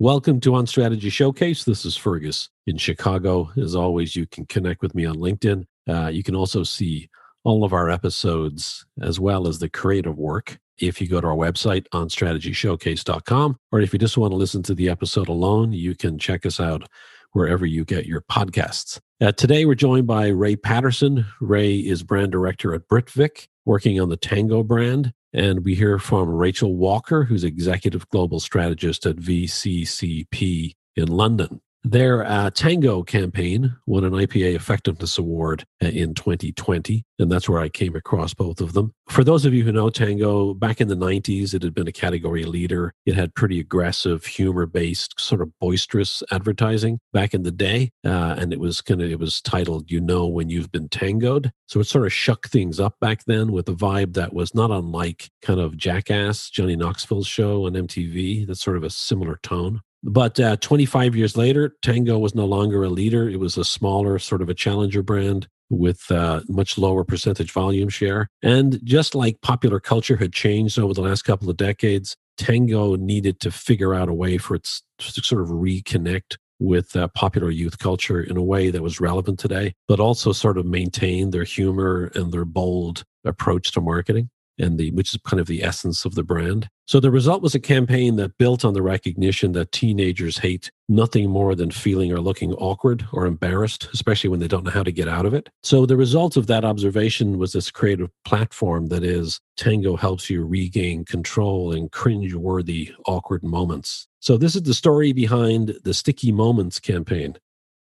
[0.00, 1.64] Welcome to On Strategy Showcase.
[1.64, 3.50] This is Fergus in Chicago.
[3.60, 5.64] As always, you can connect with me on LinkedIn.
[5.88, 7.10] Uh, you can also see
[7.42, 11.34] all of our episodes as well as the creative work if you go to our
[11.34, 15.96] website on strategyshowcase.com or if you just want to listen to the episode alone you
[15.96, 16.88] can check us out
[17.32, 22.30] wherever you get your podcasts uh, today we're joined by ray patterson ray is brand
[22.30, 27.44] director at britvic working on the tango brand and we hear from Rachel Walker, who's
[27.44, 31.60] executive global strategist at VCCP in London.
[31.84, 37.60] Their uh, Tango campaign won an IPA Effectiveness Award uh, in 2020, and that's where
[37.60, 38.92] I came across both of them.
[39.08, 41.92] For those of you who know Tango, back in the 90s, it had been a
[41.92, 42.92] category leader.
[43.06, 48.52] It had pretty aggressive, humor-based, sort of boisterous advertising back in the day, uh, and
[48.52, 51.84] it was kind of it was titled "You Know When You've Been Tangoed." So it
[51.84, 55.60] sort of shook things up back then with a vibe that was not unlike kind
[55.60, 58.46] of Jackass, Johnny Knoxville's show on MTV.
[58.46, 59.80] That's sort of a similar tone.
[60.02, 63.28] But uh, 25 years later, Tango was no longer a leader.
[63.28, 67.88] It was a smaller, sort of a challenger brand with uh, much lower percentage volume
[67.88, 68.28] share.
[68.42, 73.40] And just like popular culture had changed over the last couple of decades, Tango needed
[73.40, 74.68] to figure out a way for it
[74.98, 79.38] to sort of reconnect with uh, popular youth culture in a way that was relevant
[79.38, 84.78] today, but also sort of maintain their humor and their bold approach to marketing and
[84.78, 86.68] the which is kind of the essence of the brand.
[86.86, 91.28] So the result was a campaign that built on the recognition that teenagers hate nothing
[91.28, 94.92] more than feeling or looking awkward or embarrassed, especially when they don't know how to
[94.92, 95.50] get out of it.
[95.62, 100.44] So the result of that observation was this creative platform that is Tango helps you
[100.44, 104.08] regain control in cringe-worthy awkward moments.
[104.20, 107.36] So this is the story behind the Sticky Moments campaign.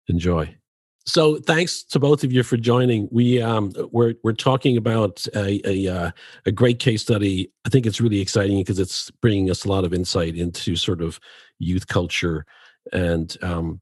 [0.09, 0.57] Enjoy.
[1.05, 3.09] So thanks to both of you for joining.
[3.11, 6.11] We um, we're we're talking about a a, uh,
[6.47, 7.51] a great case study.
[7.65, 11.03] I think it's really exciting because it's bringing us a lot of insight into sort
[11.03, 11.19] of
[11.59, 12.47] youth culture
[12.93, 13.81] and um,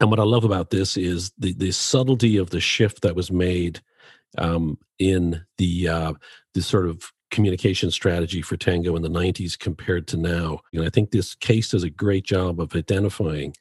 [0.00, 3.30] and what I love about this is the the subtlety of the shift that was
[3.30, 3.80] made
[4.38, 6.12] um, in the uh,
[6.54, 10.60] the sort of communication strategy for Tango in the 90s compared to now.
[10.74, 13.54] And I think this case does a great job of identifying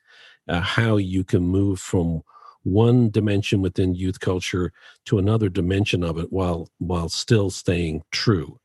[0.49, 2.21] uh, how you can move from
[2.63, 4.72] one dimension within youth culture
[5.05, 8.59] to another dimension of it while while still staying true.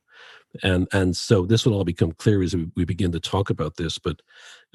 [0.63, 3.75] And and so this will all become clear as we, we begin to talk about
[3.75, 4.21] this but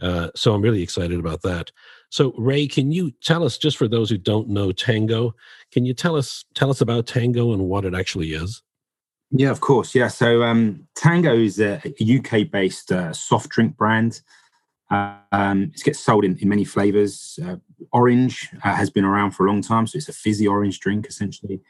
[0.01, 1.71] uh, so i'm really excited about that.
[2.11, 5.35] So ray can you tell us just for those who don't know tango
[5.73, 8.63] can you tell us tell us about tango and what it actually is?
[9.31, 9.95] Yeah of course.
[9.95, 11.81] Yeah so um, tango is a,
[12.19, 14.21] uk based uh, soft drink brand
[14.93, 17.39] um, it gets sold in, in many flavors.
[17.45, 17.57] Uh,
[17.93, 21.07] orange uh, has been around for a long time, so it's a fizzy orange drink
[21.07, 21.61] essentially.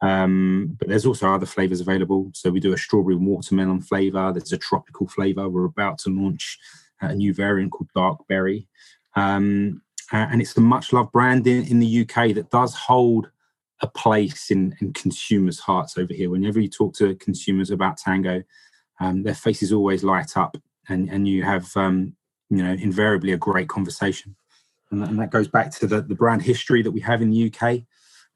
[0.00, 2.30] Um, but there's also other flavors available.
[2.34, 4.32] So we do a strawberry watermelon flavor.
[4.32, 5.48] There's a tropical flavor.
[5.48, 6.58] We're about to launch
[7.00, 8.68] a new variant called dark berry.
[9.16, 13.28] Um, and it's a much loved brand in, in the UK that does hold
[13.80, 16.30] a place in, in consumers' hearts over here.
[16.30, 18.42] Whenever you talk to consumers about Tango,
[19.00, 20.56] um, their faces always light up,
[20.88, 22.16] and, and you have um,
[22.50, 24.36] you know invariably a great conversation.
[24.90, 27.52] And, and that goes back to the, the brand history that we have in the
[27.52, 27.80] uk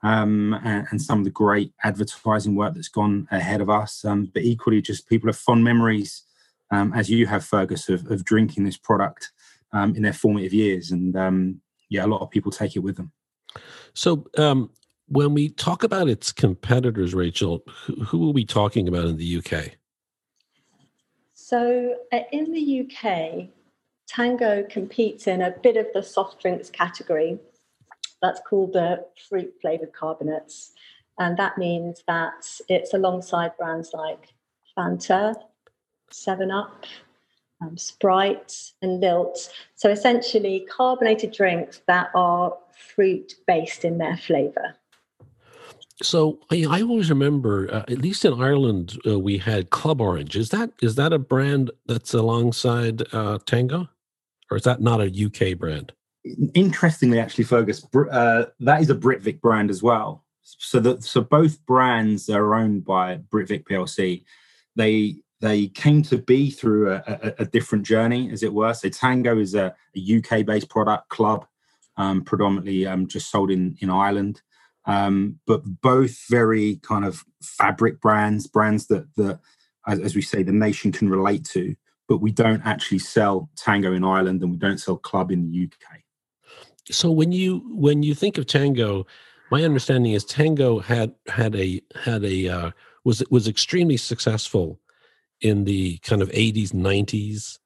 [0.02, 4.04] um, and, and, some of the great advertising work that's gone ahead of us.
[4.04, 6.24] Um, but equally just people have fond memories
[6.70, 9.32] um, as you have fergus of, of drinking this product
[9.72, 10.90] um, in their formative years.
[10.90, 11.60] And um,
[11.92, 13.12] yeah a lot of people take it with them.
[13.94, 14.70] So um,
[15.06, 19.38] when we talk about its competitors rachel who, who are we talking about in the
[19.38, 19.70] uk
[21.34, 23.48] so uh, in the uk
[24.12, 27.38] Tango competes in a bit of the soft drinks category.
[28.20, 30.72] That's called the fruit flavored carbonates.
[31.18, 34.34] And that means that it's alongside brands like
[34.76, 35.34] Fanta,
[36.10, 36.84] 7 Up,
[37.62, 39.50] um, Sprite, and Lilt.
[39.76, 42.54] So essentially, carbonated drinks that are
[42.94, 44.76] fruit based in their flavor.
[46.02, 50.36] So I, I always remember, uh, at least in Ireland, uh, we had Club Orange.
[50.36, 53.88] Is that is that a brand that's alongside uh, Tango?
[54.52, 55.92] Or is that not a UK brand?
[56.52, 60.24] Interestingly, actually, Fergus, uh, that is a Britvic brand as well.
[60.42, 64.24] So that so both brands are owned by Britvic PLC.
[64.76, 68.74] They they came to be through a, a, a different journey, as it were.
[68.74, 71.46] So Tango is a, a UK based product club,
[71.96, 74.42] um, predominantly um, just sold in in Ireland.
[74.84, 79.40] Um, but both very kind of fabric brands, brands that that
[79.86, 81.74] as, as we say the nation can relate to
[82.12, 85.64] but we don't actually sell tango in Ireland and we don't sell club in the
[85.64, 86.00] UK.
[86.90, 89.06] So when you when you think of tango,
[89.50, 92.70] my understanding is tango had had a had a uh,
[93.04, 94.78] was was extremely successful
[95.40, 97.58] in the kind of 80s 90s.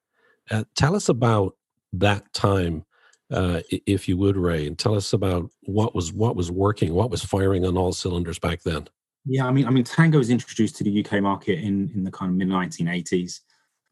[0.48, 1.56] Uh, tell us about
[1.94, 2.84] that time,
[3.32, 7.10] uh, if you would, Ray, and tell us about what was what was working, what
[7.10, 8.87] was firing on all cylinders back then.
[9.25, 12.12] Yeah, I mean, I mean, Tango was introduced to the UK market in in the
[12.12, 13.40] kind of mid 1980s,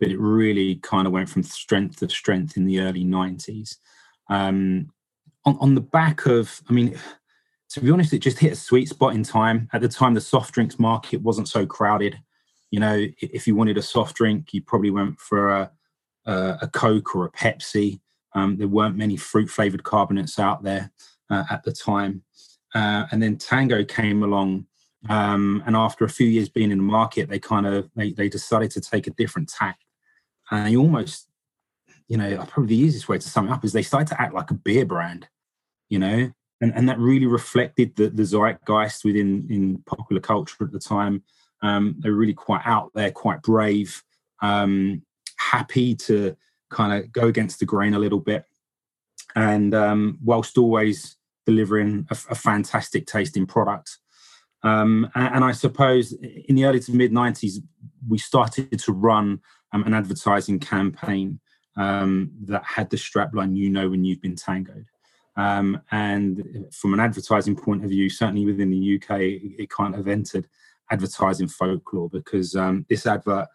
[0.01, 3.77] but it really kind of went from strength to strength in the early 90s.
[4.29, 4.91] Um,
[5.45, 6.99] on, on the back of, I mean,
[7.71, 9.69] to be honest, it just hit a sweet spot in time.
[9.73, 12.19] At the time, the soft drinks market wasn't so crowded.
[12.71, 15.71] You know, if you wanted a soft drink, you probably went for a,
[16.27, 18.01] a, a Coke or a Pepsi.
[18.35, 20.91] Um, there weren't many fruit flavored carbonates out there
[21.31, 22.23] uh, at the time.
[22.75, 24.67] Uh, and then Tango came along.
[25.09, 28.29] Um, and after a few years being in the market, they kind of they, they
[28.29, 29.79] decided to take a different tack.
[30.51, 31.29] And they almost,
[32.09, 34.35] you know, probably the easiest way to sum it up is they started to act
[34.35, 35.29] like a beer brand,
[35.89, 36.31] you know,
[36.61, 41.23] and, and that really reflected the, the zeitgeist within in popular culture at the time.
[41.63, 44.03] Um, they were really quite out there, quite brave,
[44.43, 45.03] um,
[45.37, 46.37] happy to
[46.71, 48.45] kind of go against the grain a little bit,
[49.35, 51.17] and um, whilst always
[51.47, 53.99] delivering a, a fantastic tasting product.
[54.65, 57.59] Um, and, and, I suppose in the early to mid 90s,
[58.09, 59.41] we started to run
[59.73, 61.39] um, an advertising campaign
[61.77, 64.87] um, that had the strapline, you know, when you've been tangoed.
[65.37, 69.21] Um, and from an advertising point of view, certainly within the UK,
[69.59, 70.47] it, kind of entered
[70.91, 73.49] advertising folklore because um, this advert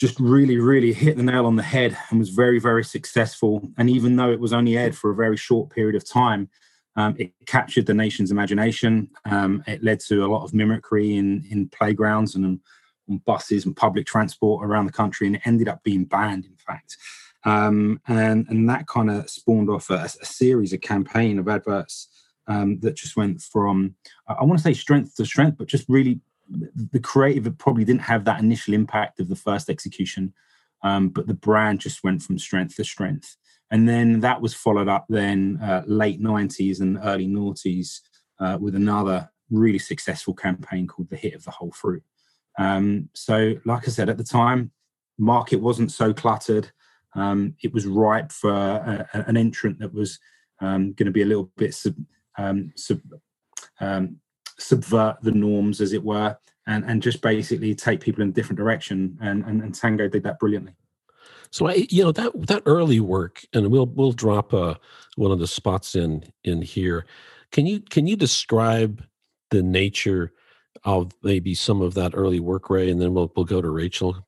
[0.00, 3.70] just really, really hit the nail on the head and was very, very successful.
[3.76, 6.48] And even though it was only aired for a very short period of time,
[6.96, 9.10] um, it captured the nation's imagination.
[9.24, 12.60] Um, it led to a lot of mimicry in, in playgrounds and on
[13.26, 16.96] buses and public transport around the country, and it ended up being banned, in fact.
[17.44, 22.08] Um, and, and that kind of spawned off a, a, series, a campaign of adverts
[22.46, 23.94] um, that just went from,
[24.28, 26.20] I want to say strength to strength, but just really
[26.50, 30.34] the creative probably didn't have that initial impact of the first execution,
[30.82, 33.36] um, but the brand just went from strength to strength.
[33.70, 38.00] And then that was followed up then uh, late 90s and early noughties
[38.40, 42.02] uh, with another really successful campaign called the hit of the whole fruit.
[42.58, 44.72] Um, so, like I said, at the time,
[45.18, 46.70] market wasn't so cluttered.
[47.14, 50.18] Um, it was ripe for a, a, an entrant that was
[50.60, 51.94] um, going to be a little bit sub,
[52.38, 53.00] um, sub,
[53.80, 54.16] um,
[54.58, 56.36] subvert the norms, as it were,
[56.66, 59.16] and, and just basically take people in a different direction.
[59.20, 60.74] And, and, and Tango did that brilliantly.
[61.50, 64.74] So I, you know, that that early work, and we'll we'll drop uh,
[65.16, 67.06] one of the spots in in here.
[67.50, 69.04] Can you can you describe
[69.50, 70.32] the nature
[70.84, 74.26] of maybe some of that early work, Ray, and then we'll we'll go to Rachel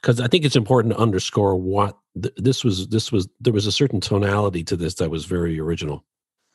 [0.00, 2.88] because I think it's important to underscore what th- this was.
[2.88, 6.04] This was there was a certain tonality to this that was very original.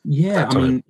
[0.04, 0.82] Yeah, I mean,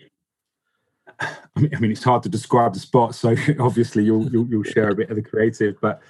[1.20, 4.64] I mean, I mean, it's hard to describe the spot, so obviously you'll you'll, you'll
[4.64, 5.80] share a bit of the creative.
[5.80, 6.00] But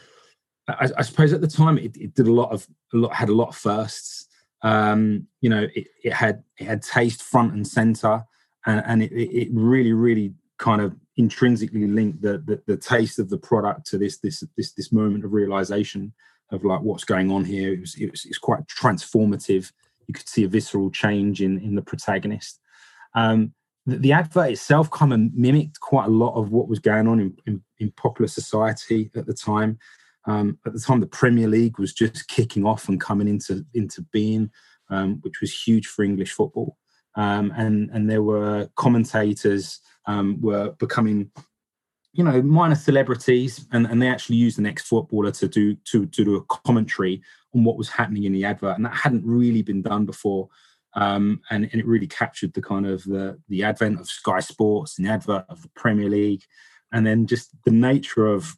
[0.68, 3.28] I, I suppose at the time it, it, did a lot of a lot had
[3.28, 4.26] a lot of firsts.
[4.62, 8.24] Um, you know, it, it had it had taste front and center,
[8.66, 13.30] and, and it, it really really kind of intrinsically linked the, the, the taste of
[13.30, 16.12] the product to this this this this moment of realization
[16.50, 17.74] of like what's going on here.
[17.74, 19.70] It was, it was, it was quite transformative.
[20.06, 22.60] You could see a visceral change in in the protagonist.
[23.14, 23.54] Um,
[23.86, 27.20] the, the, advert itself kind of mimicked quite a lot of what was going on
[27.20, 29.78] in, in, in popular society at the time.
[30.28, 34.02] Um, at the time, the Premier League was just kicking off and coming into into
[34.12, 34.50] being,
[34.90, 36.76] um, which was huge for English football.
[37.16, 41.30] Um, and and there were commentators um, were becoming
[42.12, 46.24] you know minor celebrities and, and they actually used an ex-footballer to do to, to
[46.24, 47.22] do a commentary
[47.54, 50.48] on what was happening in the advert and that hadn't really been done before
[50.94, 54.98] um, and, and, it really captured the kind of the, the advent of sky sports
[54.98, 56.42] and the advert of the premier league
[56.92, 58.56] and then just the nature of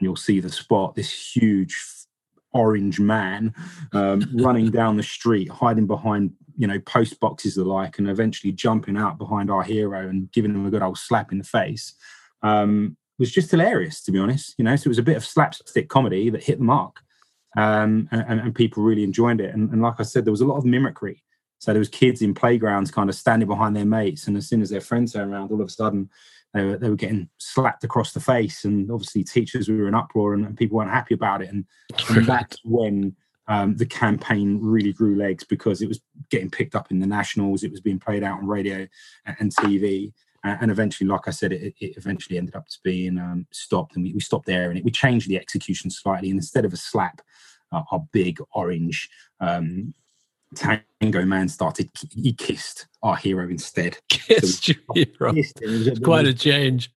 [0.00, 1.78] you'll see the spot this huge
[2.52, 3.54] orange man
[3.92, 8.96] um, running down the street hiding behind you know post boxes alike and eventually jumping
[8.96, 11.94] out behind our hero and giving him a good old slap in the face
[12.42, 14.54] um, was just hilarious, to be honest.
[14.58, 17.00] You know, so it was a bit of slapstick comedy that hit the mark,
[17.56, 19.54] um, and, and, people really enjoyed it.
[19.54, 21.22] And, and, like I said, there was a lot of mimicry.
[21.58, 24.62] So there was kids in playgrounds kind of standing behind their mates, and as soon
[24.62, 26.08] as their friends turned around, all of a sudden
[26.54, 28.64] they were, they were getting slapped across the face.
[28.64, 31.48] And obviously, teachers were in uproar, and, and people weren't happy about it.
[31.48, 31.64] And,
[32.08, 33.14] and that's when
[33.46, 37.62] um, the campaign really grew legs because it was getting picked up in the nationals.
[37.62, 38.86] It was being played out on radio
[39.26, 43.18] and, and TV and eventually, like I said, it, it eventually ended up to being
[43.18, 46.30] um, stopped, and we, we, stopped there, and it, we changed the execution slightly.
[46.30, 47.20] And instead of a slap,
[47.72, 49.92] uh, our big orange um,
[50.54, 51.90] Tango Man started.
[52.12, 53.98] He kissed our hero instead.
[54.08, 55.32] Kissed so your hero.
[55.34, 56.92] Kissed Quite a change.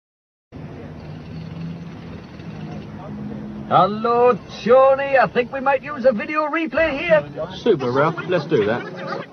[3.69, 5.17] Hello, Tony.
[5.17, 7.47] I think we might use a video replay here.
[7.55, 8.15] Super, Ralph.
[8.27, 9.25] Let's do that.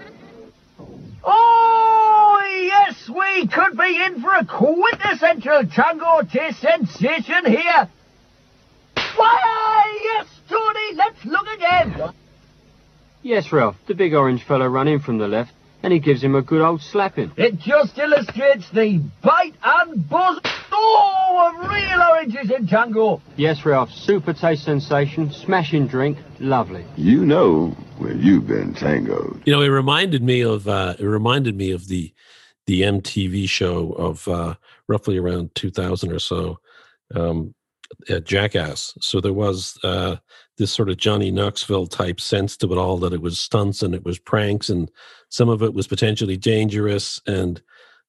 [1.24, 7.88] Oh, yes, we could be in for a quintessential Tango taste sensation here.
[9.16, 12.14] Why, yes, Tony, let's look again.
[13.22, 13.76] Yes, Ralph.
[13.86, 16.62] The big orange fellow run in from the left, and he gives him a good
[16.62, 17.32] old slapping.
[17.36, 20.40] It just illustrates the bite and buzz
[20.72, 23.20] oh, of real oranges in Tango.
[23.36, 23.90] Yes, Ralph.
[23.90, 26.84] Super taste sensation, smashing drink, lovely.
[26.96, 29.42] You know where you've been tangoed.
[29.44, 32.12] You know, it reminded me of uh, it reminded me of the
[32.66, 34.54] the MTV show of uh,
[34.86, 36.60] roughly around 2000 or so,
[37.14, 37.54] um,
[38.08, 38.96] at Jackass.
[39.00, 40.16] So there was uh,
[40.60, 43.94] this sort of Johnny Knoxville type sense to it all that it was stunts and
[43.94, 44.90] it was pranks and
[45.30, 47.60] some of it was potentially dangerous and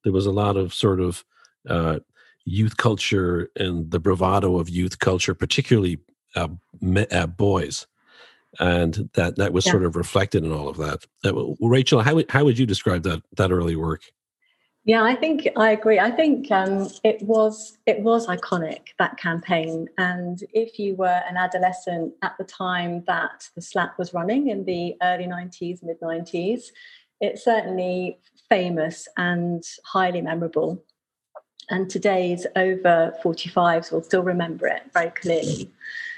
[0.03, 1.23] there was a lot of sort of
[1.69, 1.99] uh,
[2.45, 5.99] youth culture and the bravado of youth culture, particularly
[6.35, 6.49] uh,
[6.81, 7.87] me, uh, boys.
[8.59, 9.71] And that that was yeah.
[9.71, 11.05] sort of reflected in all of that.
[11.23, 14.01] Uh, Rachel, how would, how would you describe that that early work?
[14.83, 15.99] Yeah, I think I agree.
[15.99, 21.37] I think um, it was it was iconic that campaign, and if you were an
[21.37, 26.71] adolescent at the time that the slap was running in the early '90s, mid '90s,
[27.19, 28.17] it's certainly
[28.49, 30.83] famous and highly memorable.
[31.69, 35.71] And today's over 45s will still remember it very clearly.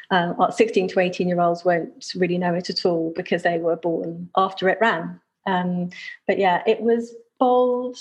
[0.09, 3.75] Um, 16 to 18 year olds won't really know it at all because they were
[3.75, 5.19] born after it ran.
[5.45, 5.89] Um,
[6.27, 7.97] but yeah, it was bold,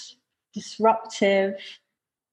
[0.52, 1.54] disruptive,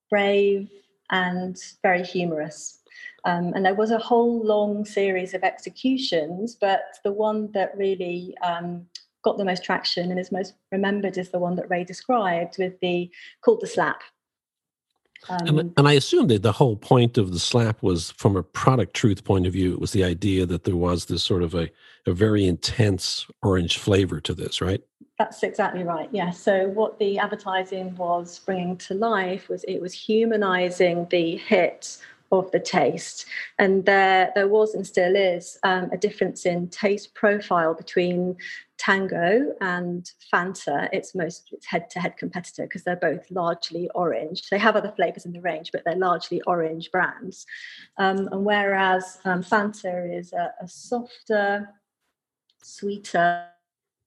[0.08, 0.68] brave,
[1.10, 2.78] and very humorous.
[3.24, 8.34] Um, and there was a whole long series of executions, but the one that really
[8.42, 8.86] um,
[9.22, 12.78] got the most traction and is most remembered is the one that Ray described with
[12.80, 13.10] the
[13.42, 14.02] called the slap.
[15.28, 18.42] Um, and, and I assume that the whole point of the slap was from a
[18.42, 19.72] product truth point of view.
[19.72, 21.68] It was the idea that there was this sort of a,
[22.06, 24.82] a very intense orange flavor to this, right?
[25.18, 26.08] That's exactly right.
[26.12, 26.30] Yeah.
[26.30, 31.98] So what the advertising was bringing to life was it was humanizing the hit
[32.32, 33.26] of the taste.
[33.58, 38.36] And there, there was and still is um, a difference in taste profile between
[38.78, 44.48] Tango and Fanta, its most its head-to-head competitor, because they're both largely orange.
[44.48, 47.46] They have other flavors in the range, but they're largely orange brands.
[47.98, 51.68] Um, and whereas um, Fanta is a, a softer,
[52.62, 53.46] sweeter,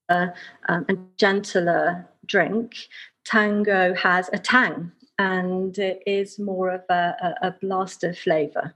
[0.10, 0.28] uh,
[0.68, 2.88] um, and gentler drink,
[3.26, 4.92] Tango has a tang
[5.24, 8.74] and it is more of a, a, a blaster flavor.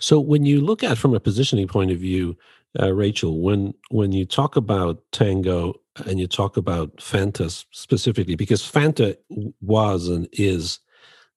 [0.00, 2.36] So when you look at from a positioning point of view,
[2.78, 8.62] uh, Rachel, when when you talk about Tango and you talk about Fanta specifically, because
[8.62, 9.16] Fanta
[9.60, 10.80] was and is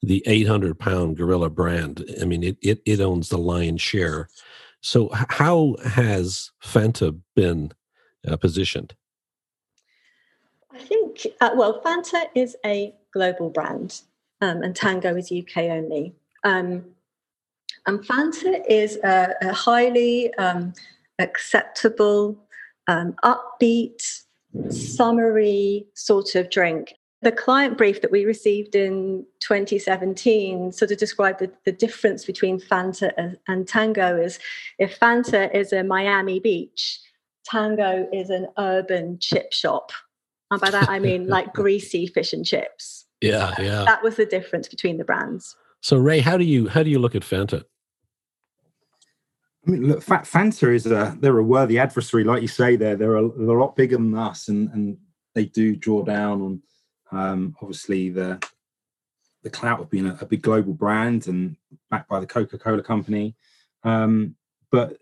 [0.04, 2.04] the 800 pound gorilla brand.
[2.22, 4.30] I mean, it, it, it owns the lion's share.
[4.82, 7.72] So how has Fanta been
[8.28, 8.94] uh, positioned?
[10.72, 14.02] I think, uh, well, Fanta is a global brand,
[14.42, 16.14] um, and Tango is UK only.
[16.44, 16.86] Um,
[17.88, 20.74] and Fanta is a, a highly um,
[21.20, 22.38] acceptable,
[22.88, 24.22] um, upbeat,
[24.70, 26.94] summery sort of drink.
[27.24, 32.60] The client brief that we received in 2017 sort of described the, the difference between
[32.60, 34.40] Fanta and, and Tango is
[34.80, 37.00] if Fanta is a Miami beach,
[37.46, 39.92] Tango is an urban chip shop.
[40.50, 43.01] And by that I mean like greasy fish and chips.
[43.22, 43.84] Yeah, yeah.
[43.86, 45.56] That was the difference between the brands.
[45.82, 47.64] So Ray, how do you how do you look at Fanta?
[49.66, 52.76] I mean, look, Fanta is a they're a worthy adversary, like you say.
[52.76, 54.98] There, they're a, they're a lot bigger than us, and and
[55.36, 56.62] they do draw down on
[57.12, 58.44] um, obviously the
[59.44, 61.56] the clout of being a, a, big global brand and
[61.90, 63.36] backed by the Coca Cola company.
[63.84, 64.36] Um,
[64.72, 64.98] but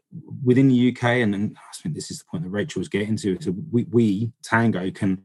[0.45, 3.17] within the UK, and, and, I think this is the point that Rachel was getting
[3.17, 5.23] to, so we, we Tango can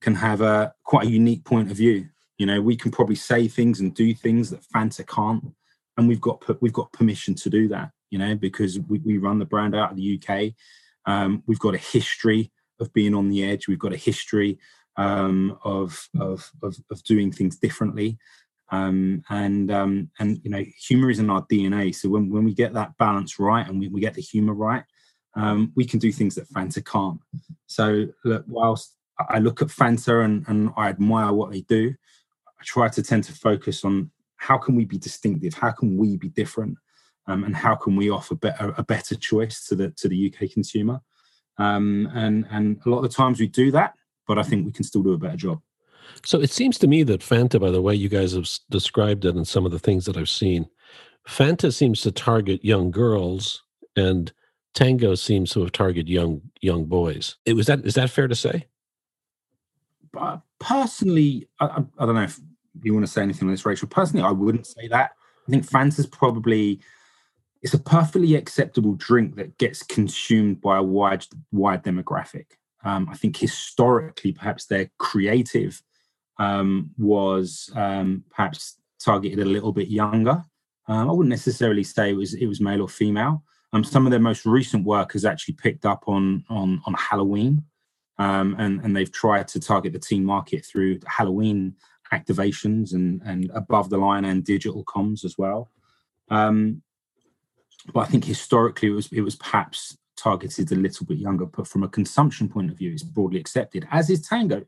[0.00, 2.08] can have a quite a unique point of view.
[2.38, 5.44] You know, we can probably say things and do things that Fanta can't,
[5.96, 7.90] and we've got we've got permission to do that.
[8.10, 10.52] You know, because we, we run the brand out of the UK.
[11.04, 13.68] Um, we've got a history of being on the edge.
[13.68, 14.58] We've got a history
[14.96, 18.18] um, of, of, of of doing things differently
[18.70, 21.94] um, and um, and you know humor is in our DNA.
[21.94, 24.84] So when, when we get that balance right and we, we get the humor right,
[25.34, 27.20] um, we can do things that Fanta can't.
[27.66, 28.94] So look, whilst
[29.28, 31.94] I look at Fanta and, and I admire what they do,
[32.60, 36.16] I try to tend to focus on how can we be distinctive, how can we
[36.16, 36.76] be different,
[37.26, 40.50] um, and how can we offer better, a better choice to the to the UK
[40.50, 41.00] consumer.
[41.58, 43.94] Um, and and a lot of the times we do that,
[44.26, 45.60] but I think we can still do a better job.
[46.24, 49.36] So it seems to me that Fanta, by the way you guys have described it
[49.36, 50.68] and some of the things that I've seen,
[51.26, 53.62] Fanta seems to target young girls
[53.96, 54.32] and
[54.74, 57.36] Tango seems to have targeted young young boys.
[57.44, 58.66] It was that is that fair to say?
[60.12, 62.40] But personally, I, I, I don't know if
[62.82, 63.88] you want to say anything on this, Rachel.
[63.88, 65.12] Personally, I wouldn't say that.
[65.46, 66.80] I think Fanta's probably
[67.62, 72.46] it's a perfectly acceptable drink that gets consumed by a wide wide demographic.
[72.84, 75.82] Um, I think historically, perhaps their creative
[76.38, 80.44] um, was um, perhaps targeted a little bit younger.
[80.86, 83.42] Um, I wouldn't necessarily say it was it was male or female.
[83.72, 87.64] Um, some of their most recent work has actually picked up on on on Halloween,
[88.18, 91.74] um, and and they've tried to target the teen market through Halloween
[92.12, 95.70] activations and and above the line and digital comms as well.
[96.30, 96.82] Um,
[97.92, 101.66] but I think historically it was it was perhaps targeted a little bit younger, but
[101.66, 103.86] from a consumption point of view, it's broadly accepted.
[103.90, 104.58] As is Tango.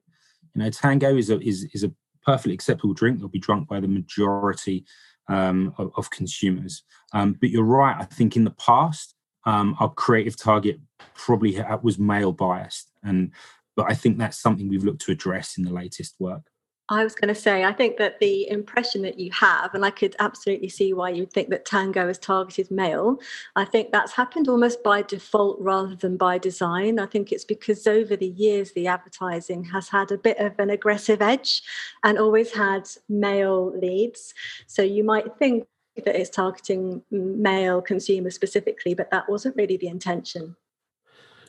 [0.55, 1.93] You know, Tango is a is is a
[2.25, 4.85] perfectly acceptable drink that'll be drunk by the majority
[5.29, 6.83] um, of, of, consumers.
[7.13, 7.97] Um, but you're right.
[7.99, 9.15] I think in the past,
[9.47, 10.81] um, our creative target
[11.15, 13.33] probably was male biased, and
[13.77, 16.43] but I think that's something we've looked to address in the latest work.
[16.91, 19.91] I was going to say, I think that the impression that you have, and I
[19.91, 23.21] could absolutely see why you'd think that tango is targeted male,
[23.55, 26.99] I think that's happened almost by default rather than by design.
[26.99, 30.71] I think it's because over the years, the advertising has had a bit of an
[30.71, 31.63] aggressive edge
[32.03, 34.35] and always had male leads.
[34.67, 35.69] So you might think
[36.05, 40.57] that it's targeting male consumers specifically, but that wasn't really the intention.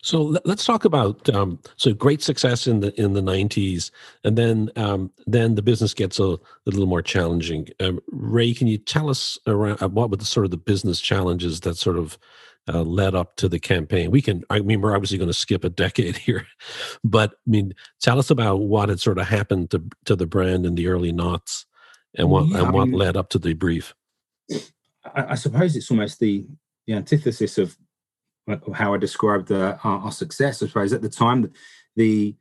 [0.04, 3.92] So let's talk about um, so great success in the in the nineties,
[4.24, 7.68] and then um, then the business gets a, a little more challenging.
[7.80, 11.00] Um, Ray, can you tell us around uh, what were the sort of the business
[11.00, 12.18] challenges that sort of
[12.68, 14.10] uh, led up to the campaign?
[14.10, 14.44] We can.
[14.50, 16.48] I mean, we're obviously going to skip a decade here,
[17.04, 20.66] but I mean, tell us about what had sort of happened to to the brand
[20.66, 21.68] in the early knots,
[22.18, 23.94] and what yeah, and what mean, led up to the brief.
[24.52, 26.48] I, I suppose it's almost the
[26.88, 27.78] the antithesis of
[28.74, 30.62] how I described uh, our, our, success.
[30.62, 31.52] I suppose at the time,
[31.96, 32.36] the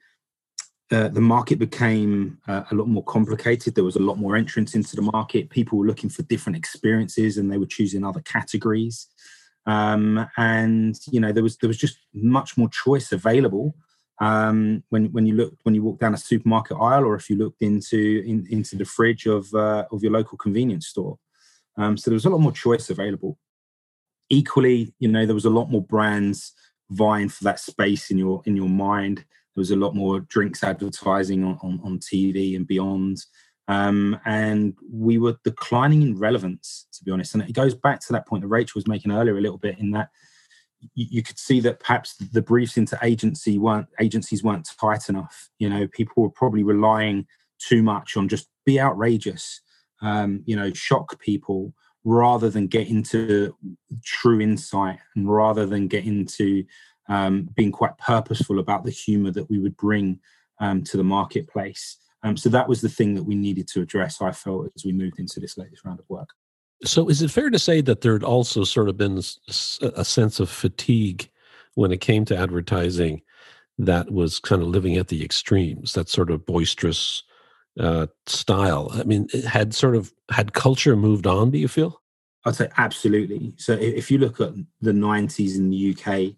[0.93, 3.75] uh, the market became uh, a lot more complicated.
[3.75, 5.51] There was a lot more entrance into the market.
[5.51, 9.07] People were looking for different experiences, and they were choosing other categories.
[9.67, 13.77] Um, and you know, there was there was just much more choice available
[14.21, 17.37] um, when when you looked when you walked down a supermarket aisle, or if you
[17.37, 21.19] looked into in, into the fridge of uh, of your local convenience store.
[21.77, 23.39] Um, so there was a lot more choice available
[24.31, 26.53] equally, you know, there was a lot more brands
[26.91, 29.19] vying for that space in your in your mind.
[29.19, 33.19] There was a lot more drinks advertising on, on, on TV and beyond.
[33.69, 37.35] Um, and we were declining in relevance, to be honest.
[37.35, 39.79] And it goes back to that point that Rachel was making earlier a little bit
[39.79, 40.09] in that
[40.95, 45.51] you, you could see that perhaps the briefs into agency weren't agencies weren't tight enough.
[45.59, 47.27] You know, people were probably relying
[47.59, 49.61] too much on just be outrageous,
[50.03, 53.55] um, you know, shock people, rather than get into
[54.05, 56.65] true insight and rather than get into
[57.09, 60.19] um, being quite purposeful about the humor that we would bring
[60.61, 61.99] um, to the marketplace.
[62.23, 64.93] Um, so that was the thing that we needed to address, I felt, as we
[64.93, 66.29] moved into this latest round of work.
[66.85, 69.21] So is it fair to say that there had also sort of been
[69.83, 71.29] a sense of fatigue
[71.75, 73.23] when it came to advertising
[73.79, 77.23] that was kind of living at the extremes, that sort of boisterous,
[77.81, 78.91] uh, style.
[78.93, 81.51] I mean, had sort of had culture moved on?
[81.51, 82.01] Do you feel?
[82.45, 83.55] I'd say absolutely.
[83.57, 86.37] So if you look at the '90s in the UK,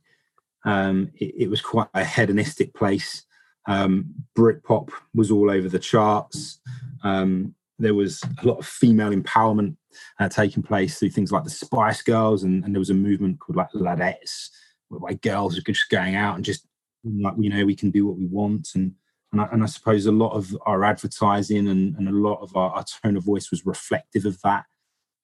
[0.64, 3.24] um, it, it, was quite a hedonistic place.
[3.68, 6.60] Um, Britpop was all over the charts.
[7.02, 9.76] Um, there was a lot of female empowerment
[10.20, 13.40] uh, taking place through things like the Spice Girls, and, and there was a movement
[13.40, 14.48] called like Ladettes,
[14.88, 16.66] where like, girls were just going out and just
[17.04, 18.94] like you know we can do what we want and
[19.32, 22.54] and I, and I, suppose a lot of our advertising and, and a lot of
[22.54, 24.64] our, our, tone of voice was reflective of that.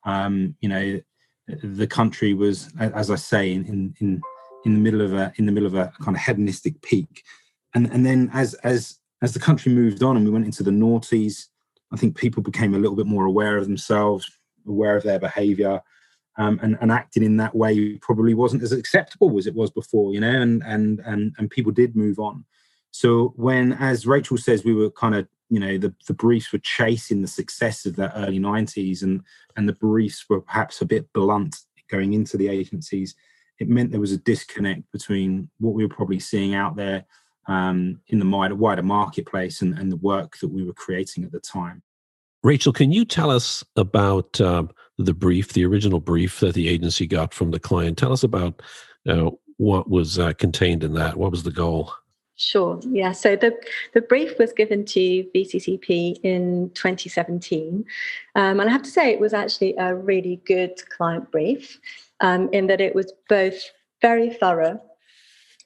[0.05, 1.01] Um, you know,
[1.62, 4.23] the country was, as I say, in, in
[4.64, 7.23] in the middle of a in the middle of a kind of hedonistic peak,
[7.75, 10.71] and and then as as as the country moved on and we went into the
[10.71, 11.47] noughties,
[11.92, 14.31] I think people became a little bit more aware of themselves,
[14.66, 15.81] aware of their behaviour,
[16.38, 20.12] um, and, and acting in that way probably wasn't as acceptable as it was before,
[20.12, 22.44] you know, and and and and people did move on.
[22.99, 26.59] So when, as Rachel says, we were kind of, you know, the, the briefs were
[26.59, 29.23] chasing the success of that early 90s and,
[29.57, 31.55] and the briefs were perhaps a bit blunt
[31.89, 33.15] going into the agencies,
[33.61, 37.05] it meant there was a disconnect between what we were probably seeing out there
[37.47, 41.31] um, in the wider, wider marketplace and, and the work that we were creating at
[41.31, 41.85] the time.
[42.43, 47.07] Rachel, can you tell us about um, the brief, the original brief that the agency
[47.07, 47.97] got from the client?
[47.97, 48.61] Tell us about
[49.09, 51.17] uh, what was uh, contained in that.
[51.17, 51.93] What was the goal?
[52.38, 52.81] Sure.
[52.88, 53.11] Yeah.
[53.11, 53.53] So the
[53.94, 57.85] the brief was given to VCCP in 2017,
[58.37, 61.81] um, and I have to say it was actually a really good client brief,
[62.20, 63.61] um, in that it was both
[64.01, 64.81] very thorough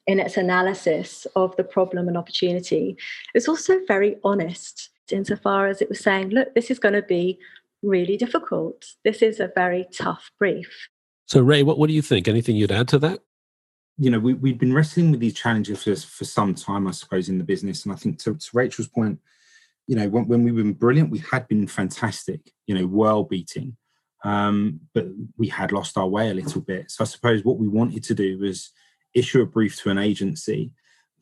[0.06, 2.96] in its analysis of the problem and opportunity.
[3.34, 7.38] It's also very honest insofar as it was saying, look, this is going to be
[7.82, 8.94] really difficult.
[9.04, 10.88] This is a very tough brief.
[11.26, 12.28] So, Ray, what, what do you think?
[12.28, 13.20] Anything you'd add to that?
[13.98, 17.28] You know, we, we've been wrestling with these challenges for, for some time, I suppose,
[17.28, 17.84] in the business.
[17.84, 19.18] And I think to, to Rachel's point,
[19.86, 23.76] you know, when, when we were brilliant, we had been fantastic, you know, world beating.
[24.24, 26.90] Um, but we had lost our way a little bit.
[26.90, 28.70] So I suppose what we wanted to do was
[29.14, 30.70] issue a brief to an agency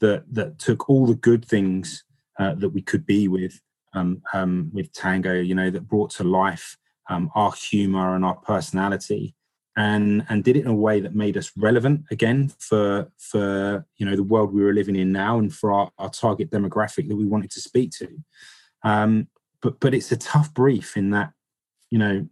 [0.01, 2.05] that that took all the good things
[2.39, 3.61] uh, that we could be with
[3.95, 6.77] um, um, with Tango, you know, that brought to life
[7.09, 9.35] um, our humor and our personality,
[9.77, 14.07] and and did it in a way that made us relevant again for for you
[14.07, 17.17] know the world we were living in now and for our, our target demographic that
[17.17, 18.09] we wanted to speak to.
[18.83, 19.29] Um
[19.61, 21.33] but but it's a tough brief in that
[21.91, 22.27] you know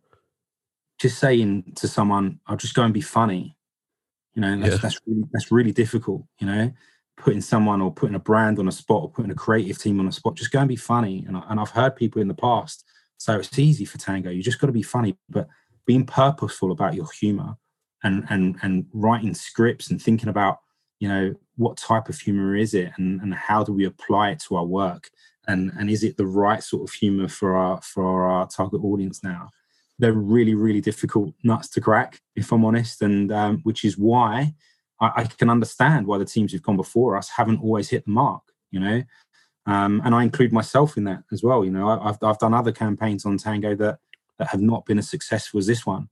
[0.98, 3.56] just saying to someone i'll just go and be funny
[4.34, 4.78] you know that's, yeah.
[4.78, 6.72] that's really that's really difficult you know?
[7.16, 10.06] Putting someone or putting a brand on a spot or putting a creative team on
[10.06, 11.24] a spot just go and be funny.
[11.26, 12.84] And, and i've heard people in the past
[13.16, 15.16] so it's easy for tango you just got to be funny.
[15.28, 15.48] But
[15.88, 17.56] being purposeful about your humor
[18.04, 20.58] and and and writing scripts and thinking about
[21.00, 24.38] you know what type of humor is it and and how do we apply it
[24.40, 25.10] to our work?
[25.48, 29.24] And and is it the right sort of humor for our for our target audience
[29.24, 29.48] now?
[29.98, 34.54] They're really really difficult nuts to crack if i'm honest and um, which is why
[35.00, 38.12] I, I, can understand why the teams who've gone before us haven't always hit the
[38.12, 39.02] mark you know?
[39.66, 41.88] Um, and i include myself in that as well you know?
[41.88, 43.98] I, I've, I've done other campaigns on tango that
[44.38, 46.08] that have not been as successful as this one.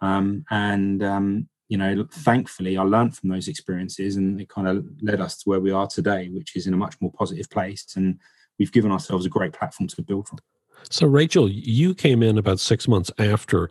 [0.00, 4.86] Um, and um, you know, thankfully, I learned from those experiences, and it kind of
[5.02, 7.86] led us to where we are today, which is in a much more positive place.
[7.96, 8.18] And
[8.58, 10.38] we've given ourselves a great platform to build from.
[10.90, 13.70] So, Rachel, you came in about six months after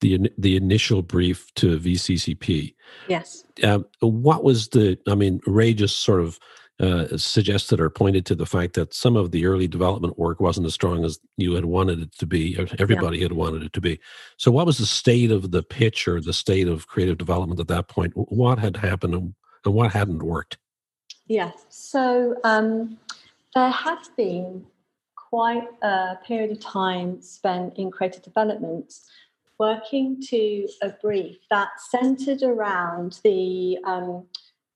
[0.00, 2.74] the the initial brief to VCCP.
[3.08, 3.44] Yes.
[3.62, 4.98] Um, what was the?
[5.08, 6.38] I mean, Ray just sort of
[6.80, 10.66] uh, suggested or pointed to the fact that some of the early development work wasn't
[10.66, 13.24] as strong as you had wanted it to be, or everybody yeah.
[13.24, 14.00] had wanted it to be.
[14.38, 17.68] So, what was the state of the pitch or the state of creative development at
[17.68, 18.12] that point?
[18.14, 20.58] What had happened and, and what hadn't worked?
[21.26, 22.98] Yeah, So, um,
[23.54, 24.64] there has been
[25.14, 28.92] quite a period of time spent in creative development
[29.58, 34.24] working to a brief that centered around the um,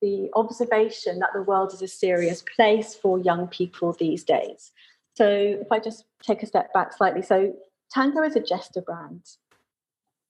[0.05, 4.71] the observation that the world is a serious place for young people these days.
[5.15, 7.55] So, if I just take a step back slightly, so
[7.91, 9.23] Tango is a jester brand.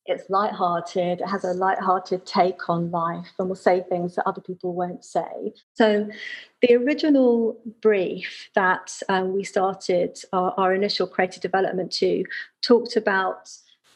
[0.06, 1.22] It's light-hearted.
[1.22, 5.04] It has a light-hearted take on life, and will say things that other people won't
[5.04, 5.54] say.
[5.72, 6.08] So,
[6.62, 12.24] the original brief that um, we started our, our initial creative development to
[12.62, 13.50] talked about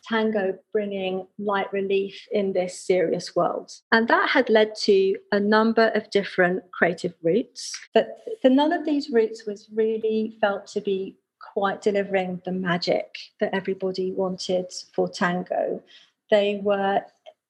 [0.08, 3.72] tango bringing light relief in this serious world.
[3.92, 7.78] And that had led to a number of different creative routes.
[7.94, 11.16] But the, none of these routes was really felt to be
[11.52, 15.82] quite delivering the magic that everybody wanted for tango.
[16.30, 17.02] They were,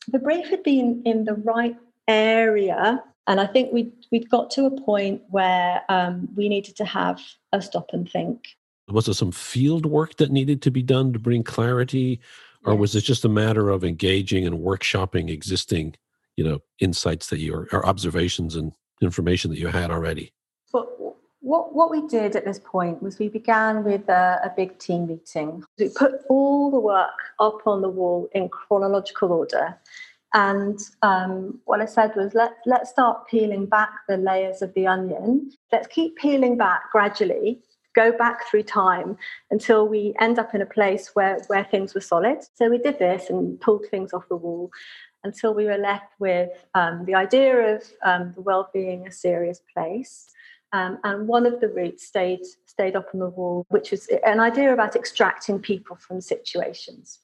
[0.08, 3.02] the brief had been in the right area.
[3.26, 7.20] And I think we'd, we'd got to a point where um, we needed to have
[7.52, 8.48] a stop and think.
[8.88, 12.20] Was there some field work that needed to be done to bring clarity
[12.68, 15.94] or was it just a matter of engaging and workshopping existing
[16.36, 20.32] you know insights that you or, or observations and information that you had already?
[20.72, 20.86] But
[21.40, 25.06] what, what we did at this point was we began with a, a big team
[25.06, 25.64] meeting.
[25.78, 29.78] We put all the work up on the wall in chronological order.
[30.34, 34.86] And um, what I said was, let, let's start peeling back the layers of the
[34.86, 35.52] onion.
[35.72, 37.62] Let's keep peeling back gradually
[37.98, 39.16] go back through time
[39.50, 42.38] until we end up in a place where, where things were solid.
[42.54, 44.70] So we did this and pulled things off the wall
[45.24, 49.60] until we were left with um, the idea of um, the world being a serious
[49.74, 50.30] place.
[50.72, 54.38] Um, and one of the routes stayed stayed up on the wall, which was an
[54.38, 57.20] idea about extracting people from situations.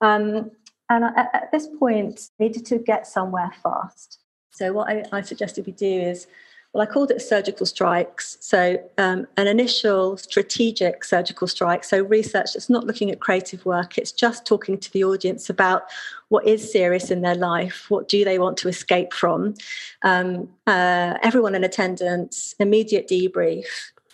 [0.00, 0.50] Um,
[0.88, 4.18] and at, at, this point, needed to get somewhere fast.
[4.50, 6.26] So what I, I suggested we do is
[6.72, 8.36] well, I called it surgical strikes.
[8.40, 11.82] So, um, an initial strategic surgical strike.
[11.82, 15.82] So, research that's not looking at creative work, it's just talking to the audience about
[16.28, 19.54] what is serious in their life, what do they want to escape from.
[20.02, 23.66] Um, uh, everyone in attendance, immediate debrief,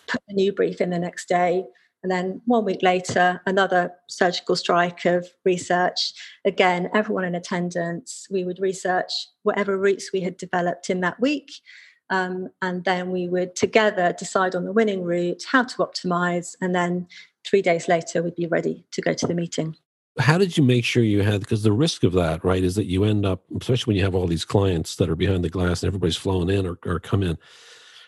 [0.07, 1.63] put a new brief in the next day.
[2.01, 6.13] And then one week later, another surgical strike of research.
[6.45, 9.11] Again, everyone in attendance, we would research
[9.43, 11.51] whatever routes we had developed in that week
[12.09, 16.73] Um, and then we would together decide on the winning route, how to optimize, and
[16.73, 17.07] then
[17.45, 19.75] three days later, we'd be ready to go to the meeting.
[20.19, 22.85] How did you make sure you had, because the risk of that, right, is that
[22.85, 25.83] you end up, especially when you have all these clients that are behind the glass
[25.83, 27.37] and everybody's flowing in or, or come in.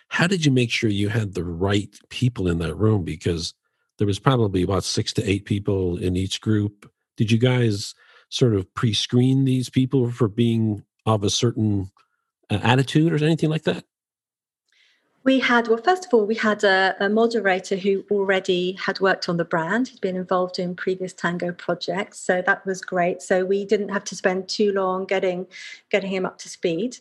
[0.07, 3.03] How did you make sure you had the right people in that room?
[3.03, 3.53] Because
[3.99, 6.89] there was probably about six to eight people in each group.
[7.15, 7.93] Did you guys
[8.29, 11.91] sort of pre screen these people for being of a certain
[12.49, 13.83] uh, attitude or anything like that?
[15.23, 19.27] We had, well, first of all, we had a, a, moderator who already had worked
[19.27, 22.19] on the brand, he'd been involved in previous Tango projects.
[22.19, 23.21] So that was great.
[23.21, 25.45] So we didn't have to spend too long getting,
[25.91, 26.97] getting him up to speed.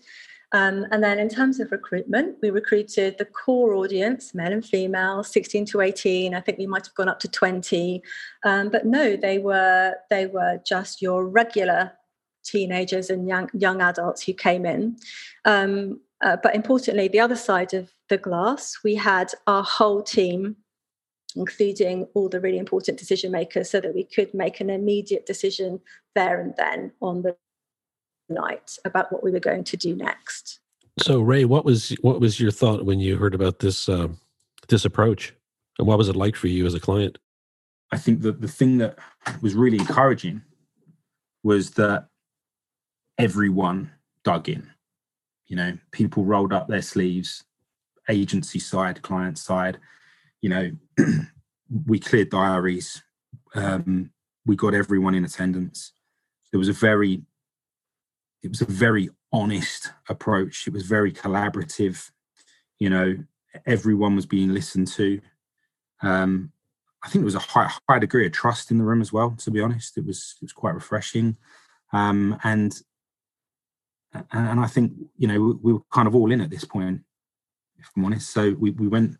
[0.52, 5.22] Um, and then in terms of recruitment, we recruited the core audience, men and female,
[5.22, 6.34] 16 to 18.
[6.34, 8.02] I think we might have gone up to 20.
[8.44, 11.92] Um, but no, they were they were just your regular
[12.44, 14.96] teenagers and young young adults who came in.
[15.44, 20.56] Um, uh, but importantly, the other side of the glass, we had our whole team,
[21.36, 25.80] including all the really important decision makers, so that we could make an immediate decision
[26.14, 27.36] there and then on the
[28.28, 30.60] night about what we were going to do next.
[31.00, 34.08] So, Ray, what was what was your thought when you heard about this uh,
[34.68, 35.32] this approach,
[35.78, 37.18] and what was it like for you as a client?
[37.92, 38.98] I think that the thing that
[39.40, 40.42] was really encouraging
[41.44, 42.08] was that
[43.16, 43.92] everyone
[44.24, 44.68] dug in.
[45.48, 47.44] You know, people rolled up their sleeves,
[48.08, 49.78] agency side, client side.
[50.40, 50.70] You know,
[51.86, 53.02] we cleared diaries.
[53.54, 54.10] Um,
[54.46, 55.92] we got everyone in attendance.
[56.52, 57.22] There was a very
[58.42, 60.66] it was a very honest approach.
[60.66, 62.10] It was very collaborative.
[62.78, 63.16] You know,
[63.66, 65.20] everyone was being listened to.
[66.02, 66.52] Um,
[67.02, 69.32] I think there was a high, high degree of trust in the room as well.
[69.38, 71.36] To be honest, it was it was quite refreshing,
[71.92, 72.80] um, and
[74.32, 77.00] and I think you know we were kind of all in at this point,
[77.78, 78.30] if I'm honest.
[78.30, 79.16] So we, we went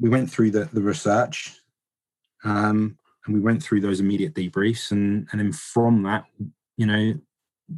[0.00, 1.54] we went through the the research,
[2.44, 6.24] um, and we went through those immediate debriefs, and and then from that,
[6.76, 7.14] you know,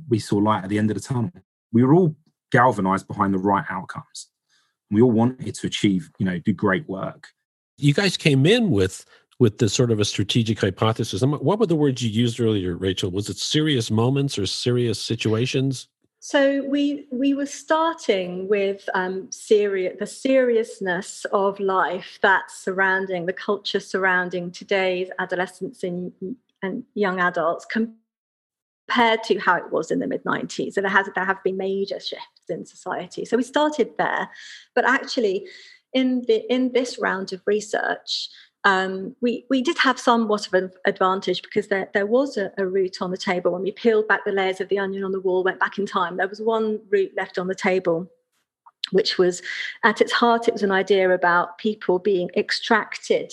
[0.09, 1.33] we saw light at the end of the tunnel.
[1.73, 2.15] We were all
[2.53, 4.29] galvanized behind the right outcomes.
[4.91, 7.29] We all wanted to achieve, you know, do great work.
[7.79, 9.05] You guys came in with
[9.41, 11.23] with the sort of a strategic hypothesis.
[11.23, 13.11] What were the words you used earlier, Rachel?
[13.11, 15.89] Was it serious moments or serious situations?
[16.27, 23.35] So we we were starting with um, serious the seriousness of life that's surrounding the
[23.35, 26.13] culture surrounding today's adolescents and,
[26.63, 30.79] and young adults, compared to how it was in the mid 90s.
[30.79, 33.27] And there, has, there have been major shifts in society.
[33.27, 34.31] So we started there.
[34.75, 35.47] But actually,
[35.93, 38.31] in, the, in this round of research,
[38.65, 42.67] um, we, we did have somewhat of an advantage because there, there was a, a,
[42.67, 43.53] route on the table.
[43.53, 45.85] When we peeled back the layers of the onion on the wall, went back in
[45.85, 48.11] time, there was one route left on the table,
[48.93, 49.43] which was
[49.83, 53.33] at its heart, it was an idea about people being extracted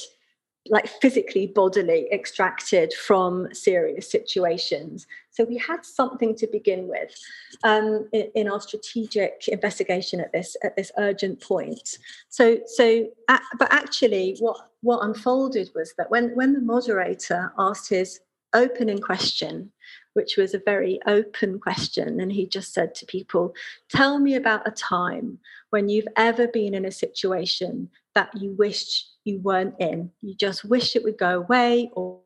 [0.70, 7.16] like physically bodily extracted from serious situations so we had something to begin with
[7.64, 11.98] um, in, in, our strategic investigation at this at this urgent point
[12.30, 17.90] so so uh, but actually what what unfolded was that when when the moderator asked
[17.90, 18.20] his
[18.54, 19.72] opening question
[20.14, 23.54] which was a very open question and he just said to people
[23.90, 25.40] tell me about a time
[25.70, 30.12] when you've ever been in a situation that you wished you weren't in.
[30.22, 32.20] You just wish it would go away or,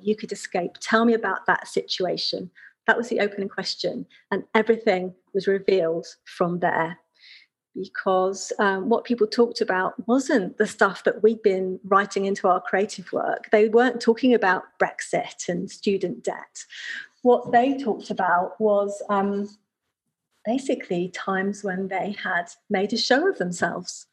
[0.00, 0.72] you could escape.
[0.80, 2.50] Tell me about that situation.
[2.86, 4.06] That was the opening question.
[4.30, 6.98] And everything was revealed from there
[7.74, 12.60] because um, what people talked about wasn't the stuff that we'd been writing into our
[12.60, 13.48] creative work.
[13.52, 16.64] They weren't talking about Brexit and student debt.
[17.22, 19.48] What they talked about was um,
[20.44, 24.06] basically times when they had made a show of themselves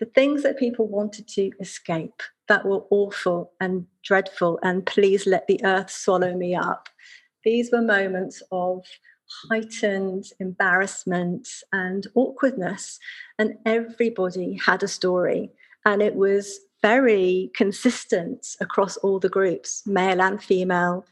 [0.00, 5.46] the things that people wanted to escape that were awful and dreadful and please let
[5.46, 6.88] the earth swallow me up
[7.44, 8.84] these were moments of
[9.48, 12.98] heightened embarrassment and awkwardness
[13.38, 15.50] and everybody had a story
[15.84, 21.06] and it was very consistent across all the groups male and female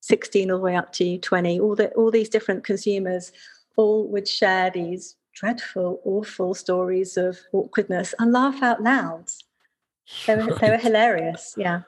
[0.00, 3.32] 16 all the way up to 20 all the all these different consumers
[3.76, 9.24] all would share these dreadful, awful stories of awkwardness and laugh out loud.
[10.26, 10.60] They were, right.
[10.60, 11.54] they were hilarious.
[11.56, 11.82] Yeah.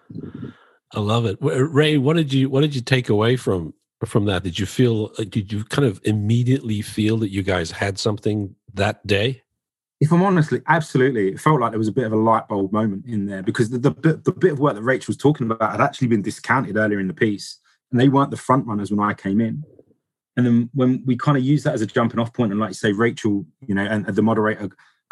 [0.92, 1.38] I love it.
[1.40, 3.74] Ray, what did you what did you take away from
[4.04, 4.42] from that?
[4.42, 8.54] Did you feel uh, did you kind of immediately feel that you guys had something
[8.74, 9.42] that day?
[10.00, 12.72] If I'm honestly, absolutely, it felt like there was a bit of a light bulb
[12.72, 15.70] moment in there because the, the, the bit of work that Rachel was talking about
[15.70, 17.58] had actually been discounted earlier in the piece,
[17.90, 19.64] and they weren't the front runners when I came in.
[20.36, 22.70] and then when we kind of used that as a jumping off point, and like
[22.70, 24.68] you say, Rachel, you know, and, and the moderator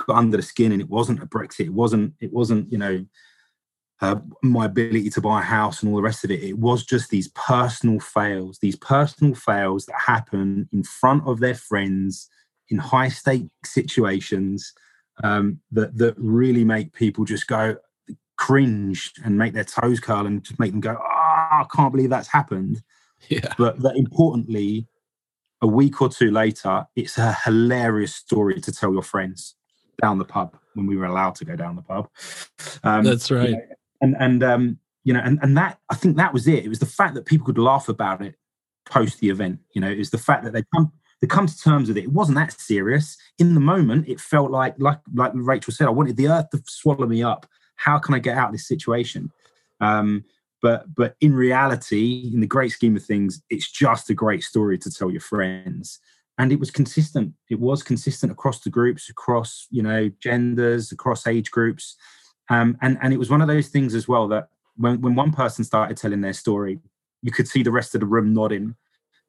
[0.06, 3.04] got under the skin, and it wasn't a Brexit, it wasn't, it wasn't, you know,
[4.02, 6.42] uh, my ability to buy a house and all the rest of it.
[6.42, 11.54] It was just these personal fails, these personal fails that happen in front of their
[11.54, 12.28] friends
[12.68, 14.72] in high stake situations
[15.22, 17.76] um, that that really make people just go
[18.36, 21.92] cringe and make their toes curl and just make them go, "Ah, oh, I can't
[21.92, 22.82] believe that's happened."
[23.28, 23.54] Yeah.
[23.56, 24.88] But that importantly,
[25.60, 29.54] a week or two later, it's a hilarious story to tell your friends
[30.00, 32.08] down the pub when we were allowed to go down the pub.
[32.82, 33.50] Um, That's right.
[33.50, 33.62] You know,
[34.00, 36.64] and and um, you know, and and that I think that was it.
[36.64, 38.36] It was the fact that people could laugh about it
[38.84, 39.60] post the event.
[39.74, 42.04] You know, it was the fact that they come they come to terms with it.
[42.04, 43.16] It wasn't that serious.
[43.38, 46.62] In the moment, it felt like like like Rachel said, I wanted the earth to
[46.66, 47.46] swallow me up.
[47.76, 49.30] How can I get out of this situation?
[49.80, 50.24] Um,
[50.60, 54.78] but but in reality, in the great scheme of things, it's just a great story
[54.78, 56.00] to tell your friends.
[56.38, 57.34] And it was consistent.
[57.50, 61.96] It was consistent across the groups, across you know genders, across age groups.
[62.48, 65.32] Um, and and it was one of those things as well that when when one
[65.32, 66.80] person started telling their story,
[67.22, 68.74] you could see the rest of the room nodding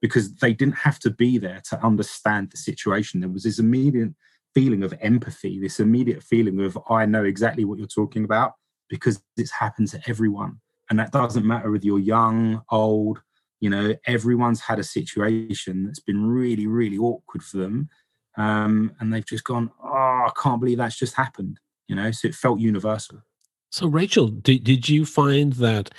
[0.01, 3.21] because they didn't have to be there to understand the situation.
[3.21, 4.13] There was this immediate
[4.53, 8.53] feeling of empathy, this immediate feeling of I know exactly what you're talking about
[8.89, 13.21] because it's happened to everyone, and that doesn't matter whether you're young, old.
[13.63, 17.89] You know, everyone's had a situation that's been really, really awkward for them,
[18.38, 22.28] um, and they've just gone, "Oh, I can't believe that's just happened." you know so
[22.28, 23.21] it felt universal
[23.69, 25.89] so rachel did, did you find that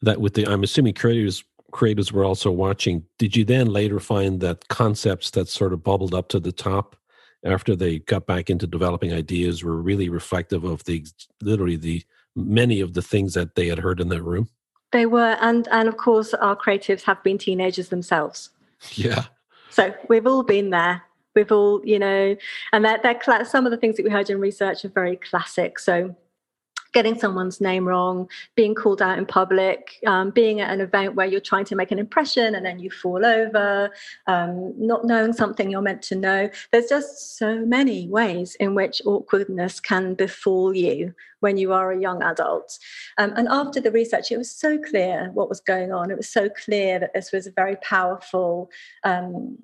[0.00, 4.40] that with the i'm assuming creators creators were also watching did you then later find
[4.40, 6.96] that concepts that sort of bubbled up to the top
[7.44, 11.04] after they got back into developing ideas were really reflective of the
[11.40, 12.02] literally the
[12.36, 14.48] many of the things that they had heard in that room
[14.92, 18.50] they were and and of course our creatives have been teenagers themselves.
[18.92, 19.24] Yeah.
[19.70, 21.02] So we've all been there.
[21.34, 22.36] We've all you know
[22.72, 25.78] and that they're some of the things that we heard in research are very classic.
[25.78, 26.14] So
[26.92, 31.26] getting someone's name wrong, being called out in public, um, being at an event where
[31.26, 33.90] you're trying to make an impression and then you fall over,
[34.26, 36.50] um, not knowing something you're meant to know.
[36.70, 42.00] There's just so many ways in which awkwardness can befall you when you are a
[42.00, 42.78] young adult.
[43.18, 46.10] Um, and after the research, it was so clear what was going on.
[46.10, 48.70] It was so clear that this was a very powerful
[49.02, 49.58] um,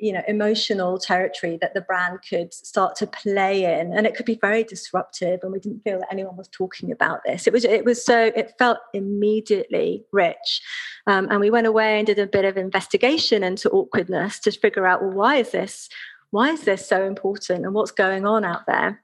[0.00, 3.92] you know emotional territory that the brand could start to play in.
[3.92, 7.20] And it could be very disruptive and we didn't feel that anyone was talking about
[7.24, 7.46] this.
[7.46, 10.62] It was it was so it felt immediately rich.
[11.06, 14.86] Um, and we went away and did a bit of investigation into awkwardness to figure
[14.86, 15.88] out well why is this
[16.30, 19.00] why is this so important and what's going on out there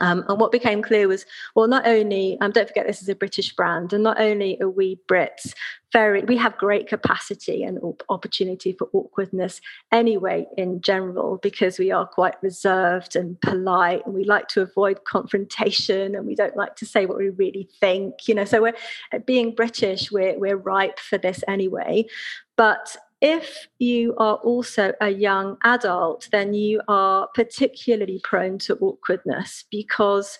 [0.00, 1.26] um, and what became clear was,
[1.56, 4.70] well, not only, um, don't forget this is a British brand, and not only are
[4.70, 5.52] we Brits
[5.92, 12.06] very, we have great capacity and opportunity for awkwardness anyway in general, because we are
[12.06, 16.86] quite reserved and polite, and we like to avoid confrontation, and we don't like to
[16.86, 18.44] say what we really think, you know.
[18.44, 18.76] So we're
[19.26, 22.06] being British, we're we're ripe for this anyway.
[22.56, 29.64] But if you are also a young adult, then you are particularly prone to awkwardness
[29.70, 30.38] because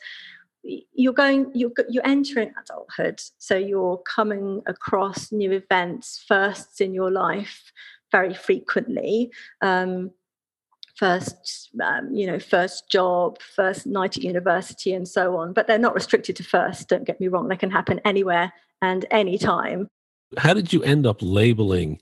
[0.62, 3.20] you're going you're, you're entering adulthood.
[3.38, 7.72] So you're coming across new events firsts in your life
[8.10, 9.30] very frequently.
[9.60, 10.12] Um,
[10.96, 15.78] first um, you know first job first night at university and so on but they're
[15.78, 19.88] not restricted to first don't get me wrong they can happen anywhere and anytime.
[20.36, 22.00] How did you end up labeling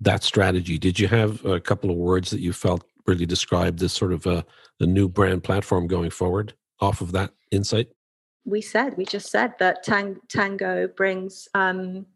[0.00, 0.78] that strategy?
[0.78, 4.26] Did you have a couple of words that you felt really described this sort of
[4.26, 4.44] a,
[4.80, 7.88] a new brand platform going forward off of that insight?
[8.44, 12.06] We said, we just said that tang- Tango brings, um,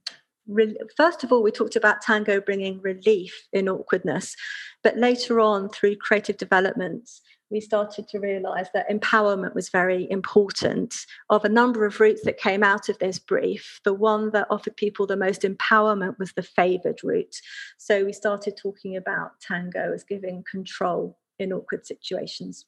[0.46, 4.34] re- first of all, we talked about Tango bringing relief in awkwardness,
[4.82, 7.20] but later on through creative developments,
[7.54, 10.92] we started to realize that empowerment was very important.
[11.30, 14.76] Of a number of routes that came out of this brief, the one that offered
[14.76, 17.36] people the most empowerment was the favored route.
[17.78, 22.66] So we started talking about tango as giving control in awkward situations.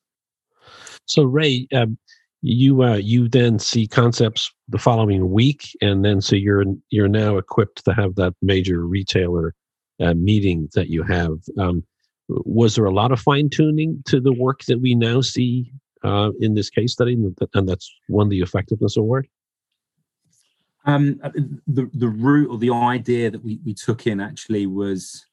[1.05, 1.99] So, Ray, um,
[2.43, 7.39] you uh, you then see concepts the following week, and then so you're you're now
[7.39, 9.53] equipped to have that major retailer
[9.99, 11.39] uh, meeting that you have.
[11.59, 11.83] Um,
[12.29, 15.73] was there a lot of fine tuning to the work that we now see
[16.03, 17.15] uh, in this case study,
[17.55, 19.29] and that's won the effectiveness award?
[20.85, 21.31] Um, uh,
[21.67, 25.27] the the route or the idea that we, we took in actually was,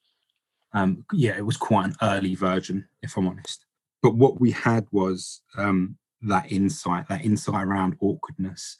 [0.72, 3.64] um, yeah, it was quite an early version, if I'm honest.
[4.02, 8.78] But what we had was um, that insight, that insight around awkwardness,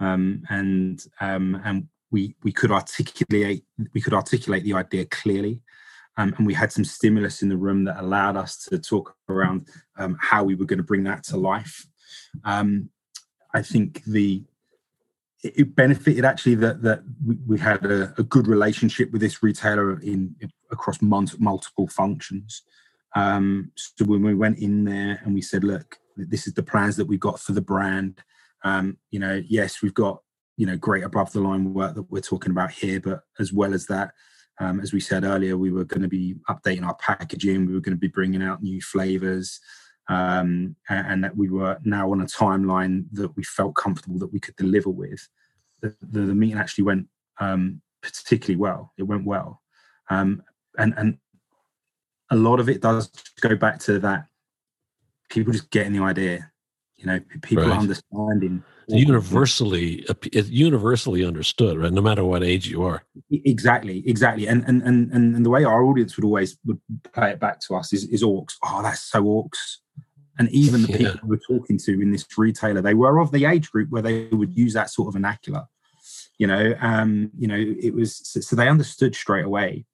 [0.00, 3.64] um, and um, and we we could articulate
[3.94, 5.60] we could articulate the idea clearly
[6.16, 9.68] Um, and we had some stimulus in the room that allowed us to talk around
[9.98, 11.86] um, how we were going to bring that to life.
[12.44, 12.90] Um,
[13.54, 14.44] I think the
[15.42, 20.00] it benefited actually that that we, we had a, a, good relationship with this retailer
[20.00, 22.62] in, in across multiple functions.
[23.14, 26.96] Um, so when we went in there and we said, look, this is the plans
[26.96, 28.22] that we've got for the brand.
[28.64, 30.22] Um, you know, yes, we've got
[30.56, 33.74] you know great above the line work that we're talking about here, but as well
[33.74, 34.12] as that,
[34.58, 37.66] um, as we said earlier, we were going to be updating our packaging.
[37.66, 39.60] We were going to be bringing out new flavors.
[40.08, 44.32] Um, and, and, that we were now on a timeline that we felt comfortable that
[44.32, 45.28] we could deliver with.
[45.80, 47.08] The, the, the meeting actually went
[47.40, 48.92] um, particularly well.
[48.96, 49.62] It went well,
[50.08, 50.44] um,
[50.78, 51.18] and and
[52.30, 54.26] a lot of it does go back to that
[55.30, 56.50] people just getting the idea.
[56.98, 57.78] You know, people right.
[57.78, 63.02] understanding universally it's universally understood right no matter what age you are.
[63.30, 66.80] Exactly exactly and and and and the way our audience would always would
[67.12, 68.58] play it back to us is, is awks.
[68.64, 69.80] Oh that's so awks.
[70.38, 73.70] And even the people we're talking to in this retailer they were of the age
[73.70, 75.66] group where they would use that sort of vernacular
[76.38, 79.84] you know um you know it was so, so they understood straight away.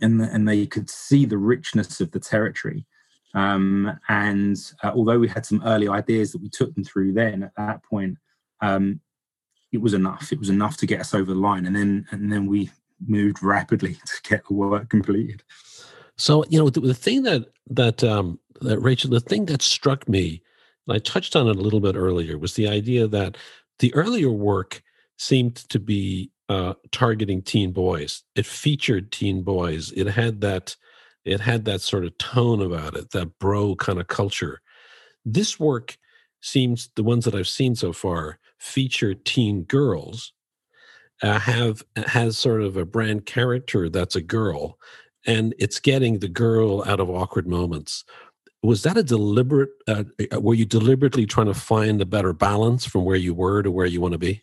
[0.00, 2.86] And and they could see the richness of the territory
[3.34, 7.42] um, and uh, although we had some early ideas that we took them through then
[7.42, 8.18] at that point,
[8.60, 9.00] um,
[9.72, 10.32] it was enough.
[10.32, 11.66] It was enough to get us over the line.
[11.66, 12.70] And then and then we
[13.06, 15.42] moved rapidly to get the work completed.
[16.16, 20.08] So you know the, the thing that that um, that Rachel, the thing that struck
[20.08, 20.42] me,
[20.86, 23.36] and I touched on it a little bit earlier, was the idea that
[23.78, 24.82] the earlier work
[25.16, 28.22] seemed to be uh, targeting teen boys.
[28.34, 29.90] It featured teen boys.
[29.92, 30.76] It had that
[31.24, 34.60] it had that sort of tone about it, that bro kind of culture.
[35.24, 35.96] This work
[36.40, 40.32] seems the ones that I've seen so far feature teen girls,
[41.22, 44.78] uh, have has sort of a brand character that's a girl,
[45.26, 48.04] and it's getting the girl out of awkward moments.
[48.62, 49.70] Was that a deliberate?
[49.88, 53.62] Uh, uh were you deliberately trying to find a better balance from where you were
[53.62, 54.42] to where you want to be?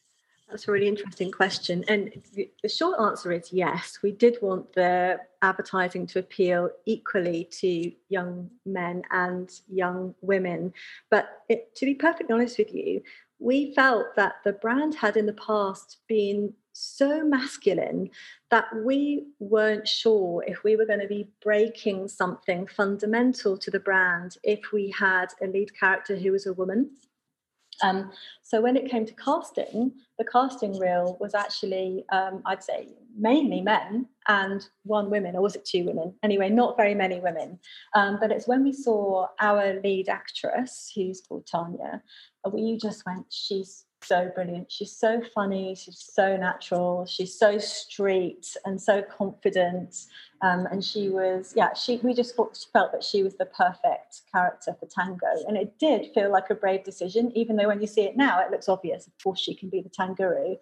[0.49, 1.85] That's a really interesting question.
[1.87, 3.99] And the short answer is yes.
[4.01, 10.73] We did want the advertising to appeal equally to young men and young women.
[11.11, 13.01] But it, to be perfectly honest with you,
[13.37, 18.09] we felt that the brand had in the past been so masculine
[18.49, 23.79] that we weren't sure if we were going to be breaking something fundamental to the
[23.79, 26.89] brand if we had a lead character who was a woman.
[27.83, 28.11] Um,
[28.41, 33.61] so when it came to casting, the casting reel was actually, um, I'd say, mainly
[33.61, 36.13] men and one woman, or was it two women?
[36.23, 37.59] Anyway, not very many women.
[37.95, 42.01] Um, but it's when we saw our lead actress, who's called Tanya,
[42.51, 44.71] we just went, she's so brilliant.
[44.71, 45.75] She's so funny.
[45.75, 47.05] She's so natural.
[47.05, 50.05] She's so street and so confident.
[50.41, 51.97] Um, and she was, yeah, she.
[51.97, 56.13] We just thought, felt that she was the perfect character for Tango, and it did
[56.13, 57.31] feel like a brave decision.
[57.35, 59.05] Even though when you see it now, it looks obvious.
[59.07, 60.57] Of course, she can be the Tanguru.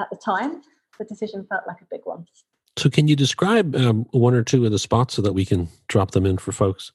[0.00, 0.62] At the time,
[0.98, 2.26] the decision felt like a big one.
[2.76, 5.68] So, can you describe um, one or two of the spots so that we can
[5.88, 6.92] drop them in for folks?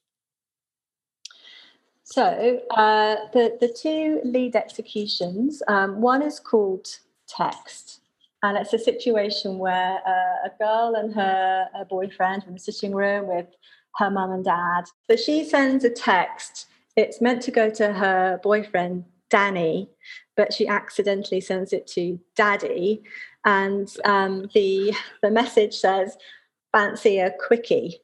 [2.05, 5.61] So uh, the the two lead executions.
[5.67, 6.87] Um, one is called
[7.27, 8.01] Text,
[8.43, 12.59] and it's a situation where uh, a girl and her, her boyfriend are in the
[12.59, 13.47] sitting room with
[13.95, 14.83] her mum and dad.
[15.09, 16.67] So she sends a text.
[16.95, 19.89] It's meant to go to her boyfriend Danny,
[20.37, 23.01] but she accidentally sends it to Daddy,
[23.45, 24.93] and um, the
[25.23, 26.17] the message says,
[26.71, 27.99] "Fancy a quickie."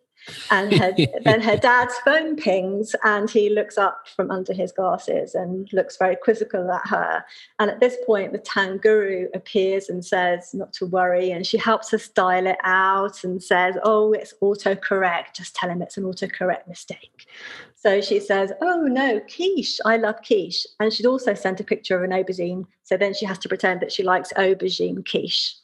[0.50, 0.94] And her,
[1.24, 5.98] then her dad's phone pings and he looks up from under his glasses and looks
[5.98, 7.24] very quizzical at her.
[7.60, 11.92] And at this point the tanguru appears and says not to worry and she helps
[11.92, 15.34] her style it out and says oh it's autocorrect.
[15.36, 17.28] Just tell him it's an autocorrect mistake.
[17.76, 19.80] So she says oh no quiche.
[19.86, 20.66] I love quiche.
[20.80, 22.66] And she'd also sent a picture of an aubergine.
[22.84, 25.56] So then she has to pretend that she likes aubergine quiche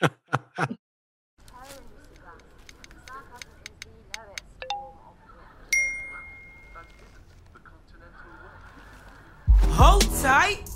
[9.76, 10.70] Hold tight.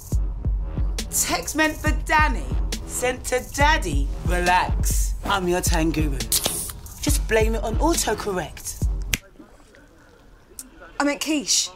[1.10, 2.44] Text meant for Danny.
[2.86, 4.08] Sent to Daddy.
[4.26, 5.14] Relax.
[5.24, 6.18] I'm your Tanguru.
[7.00, 8.88] Just blame it on autocorrect.
[10.98, 11.70] I meant quiche.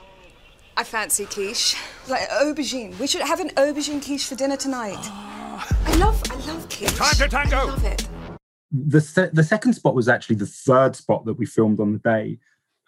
[0.76, 1.76] I fancy quiche.
[2.08, 2.98] Like aubergine.
[2.98, 4.98] We should have an aubergine quiche for dinner tonight.
[4.98, 5.68] Oh.
[5.86, 6.96] I love, I love quiche.
[6.96, 7.56] Time to tango.
[7.56, 8.08] I love it.
[8.72, 11.98] The, se- the second spot was actually the third spot that we filmed on the
[12.00, 12.38] day.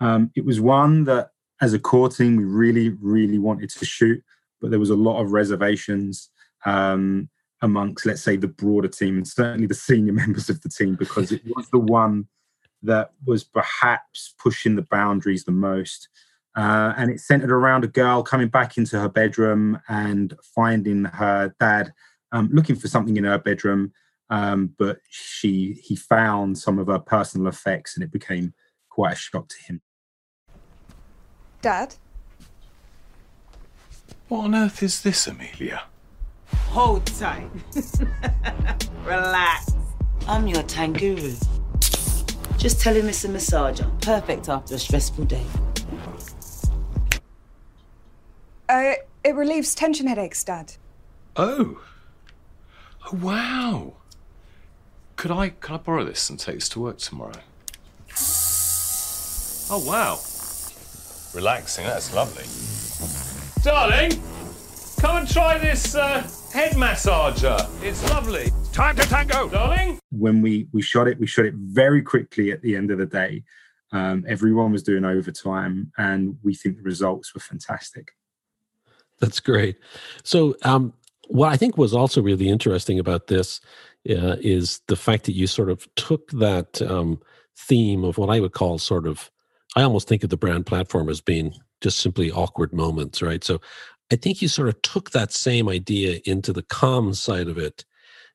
[0.00, 1.30] Um, it was one that
[1.60, 4.22] as a core team, we really, really wanted to shoot,
[4.60, 6.30] but there was a lot of reservations
[6.64, 7.28] um,
[7.62, 11.32] amongst, let's say, the broader team and certainly the senior members of the team because
[11.32, 12.28] it was the one
[12.82, 16.08] that was perhaps pushing the boundaries the most.
[16.56, 21.54] Uh, and it centered around a girl coming back into her bedroom and finding her
[21.58, 21.92] dad
[22.30, 23.92] um, looking for something in her bedroom.
[24.30, 28.54] Um, but she he found some of her personal effects, and it became
[28.88, 29.82] quite a shock to him.
[31.64, 31.94] Dad?
[34.28, 35.84] What on earth is this, Amelia?
[36.68, 37.48] Hold tight.
[39.06, 39.72] Relax.
[40.28, 41.32] I'm your Tanguru.
[42.58, 43.88] Just tell him it's a massager.
[44.02, 45.42] Perfect after a stressful day.
[48.68, 48.92] Uh,
[49.24, 50.74] it relieves tension headaches, Dad.
[51.34, 51.80] Oh.
[53.06, 53.94] Oh wow.
[55.16, 57.40] Could I could I borrow this and take this to work tomorrow?
[59.70, 60.20] Oh wow.
[61.34, 62.44] Relaxing, that's lovely.
[63.62, 64.12] Darling,
[65.00, 66.20] come and try this uh,
[66.52, 67.68] head massager.
[67.82, 68.52] It's lovely.
[68.72, 69.48] Time to tango.
[69.48, 69.98] Darling?
[70.10, 73.06] When we we shot it, we shot it very quickly at the end of the
[73.06, 73.42] day.
[73.92, 78.12] Um, everyone was doing overtime, and we think the results were fantastic.
[79.20, 79.76] That's great.
[80.22, 80.92] So, um,
[81.28, 83.60] what I think was also really interesting about this
[84.10, 87.20] uh, is the fact that you sort of took that um,
[87.56, 89.30] theme of what I would call sort of,
[89.76, 93.42] I almost think of the brand platform as being just simply awkward moments, right?
[93.42, 93.60] So,
[94.12, 97.84] I think you sort of took that same idea into the comms side of it,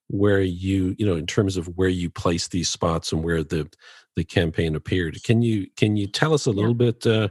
[0.08, 3.70] where you, you know, in terms of where you place these spots and where the
[4.16, 5.22] the campaign appeared.
[5.24, 6.92] Can you can you tell us a little yeah.
[6.92, 7.08] bit?
[7.08, 7.30] Uh,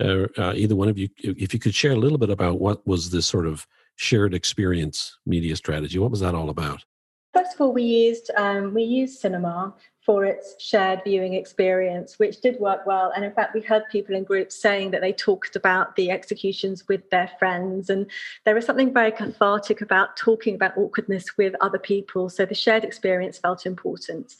[0.00, 2.86] uh, uh, either one of you, if you could share a little bit about what
[2.86, 6.82] was this sort of shared experience media strategy, what was that all about?
[7.34, 9.74] First of all, we used um, we used cinema
[10.10, 13.12] for its shared viewing experience, which did work well.
[13.14, 16.88] And in fact, we heard people in groups saying that they talked about the executions
[16.88, 17.90] with their friends.
[17.90, 18.10] And
[18.44, 22.28] there was something very cathartic about talking about awkwardness with other people.
[22.28, 24.34] So the shared experience felt important.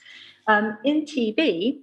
[0.48, 1.78] Um, in TV,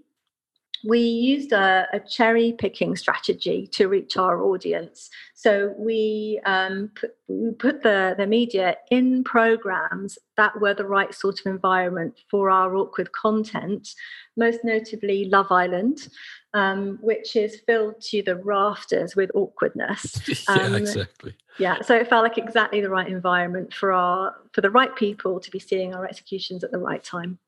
[0.88, 5.10] we used a, a, cherry picking strategy to reach our audience.
[5.34, 11.14] So we, um, put, we put the, the media in programs that were the right
[11.14, 13.90] sort of environment for our awkward content,
[14.38, 16.08] most notably Love Island,
[16.54, 20.22] um, which is filled to the rafters with awkwardness.
[20.48, 21.36] yeah, um, exactly.
[21.60, 25.40] Yeah, so it felt like exactly the right environment for our for the right people
[25.42, 27.40] to be seeing our executions at the right time.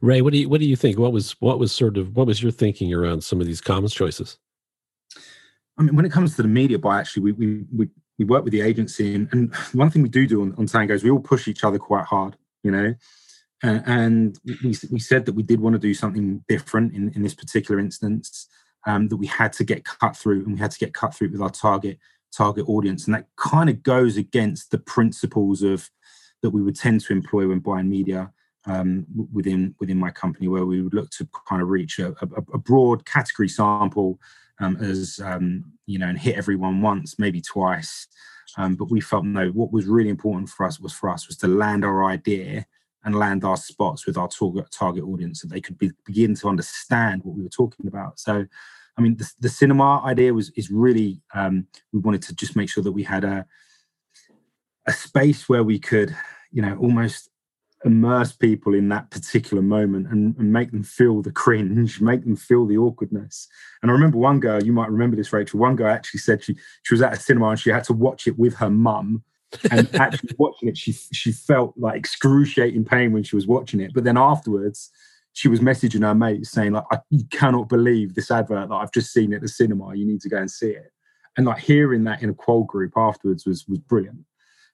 [0.00, 0.98] Ray, what do you what do you think?
[0.98, 3.94] What was what was sort of what was your thinking around some of these comms
[3.94, 4.38] choices?
[5.78, 7.88] I mean, when it comes to the media buy, actually, we we we,
[8.18, 10.94] we work with the agency, and, and one thing we do do on, on Tango
[10.94, 12.94] is we all push each other quite hard, you know.
[13.62, 17.22] Uh, and we we said that we did want to do something different in in
[17.22, 18.48] this particular instance.
[18.86, 21.30] Um, that we had to get cut through, and we had to get cut through
[21.30, 21.98] with our target
[22.32, 25.90] target audience, and that kind of goes against the principles of
[26.42, 28.32] that we would tend to employ when buying media
[28.68, 32.42] um, within within my company where we would look to kind of reach a, a,
[32.54, 34.20] a broad category sample
[34.60, 38.06] um, as um, you know and hit everyone once maybe twice.
[38.56, 41.36] Um, but we felt no what was really important for us was for us was
[41.38, 42.66] to land our idea
[43.04, 46.48] and land our spots with our target target audience so they could be, begin to
[46.48, 48.20] understand what we were talking about.
[48.20, 48.44] So
[48.96, 52.68] i mean the, the cinema idea was is really um, we wanted to just make
[52.68, 53.46] sure that we had a
[54.86, 56.14] a space where we could
[56.50, 57.30] you know almost
[57.84, 62.36] immerse people in that particular moment and, and, make them feel the cringe, make them
[62.36, 63.48] feel the awkwardness.
[63.82, 65.60] And I remember one girl, you might remember this, Rachel.
[65.60, 68.26] One girl actually said she she was at a cinema and she had to watch
[68.26, 69.22] it with her mum.
[69.70, 73.92] and actually watching it, she she felt like excruciating pain when she was watching it.
[73.94, 74.90] But then afterwards,
[75.32, 78.92] she was messaging her mates saying like, "I you cannot believe this advert that I've
[78.92, 79.94] just seen at the cinema.
[79.94, 80.92] You need to go and see it."
[81.36, 84.24] And like hearing that in a qual group afterwards was was brilliant.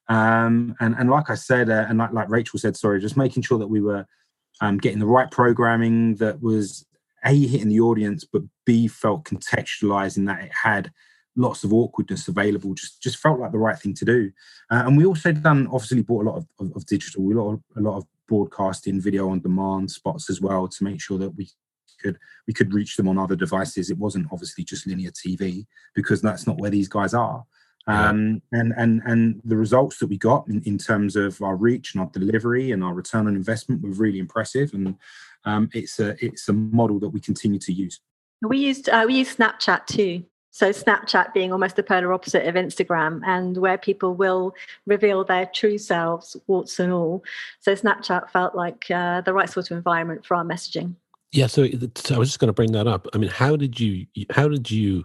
[0.08, 3.42] Um, and, and like I said, uh, and like, like Rachel said, sorry, just making
[3.42, 4.06] sure that we were
[4.60, 6.86] um, getting the right programming that was
[7.24, 10.92] A, hitting the audience, but B, felt contextualized in that it had
[11.36, 14.30] lots of awkwardness available, just just felt like the right thing to do.
[14.70, 17.58] Uh, and we also done, obviously, bought a lot of, of, of digital, we lot
[17.76, 21.48] a lot of broadcasting, video on demand spots as well to make sure that we
[22.00, 23.90] could we could reach them on other devices.
[23.90, 27.44] It wasn't obviously just linear TV because that's not where these guys are.
[27.86, 31.94] Um, and and and the results that we got in, in, terms of our reach
[31.94, 34.96] and our delivery and our return on investment were really impressive, and
[35.44, 38.00] um, it's a it's a model that we continue to use.
[38.40, 40.24] We used uh, we used Snapchat too.
[40.50, 44.54] So Snapchat being almost the polar opposite of Instagram, and where people will
[44.86, 47.22] reveal their true selves, warts and all.
[47.60, 50.94] So Snapchat felt like uh, the right sort of environment for our messaging.
[51.32, 51.48] Yeah.
[51.48, 53.08] So I was just going to bring that up.
[53.12, 55.04] I mean, how did you how did you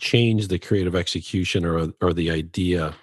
[0.00, 2.94] change the creative execution or or the idea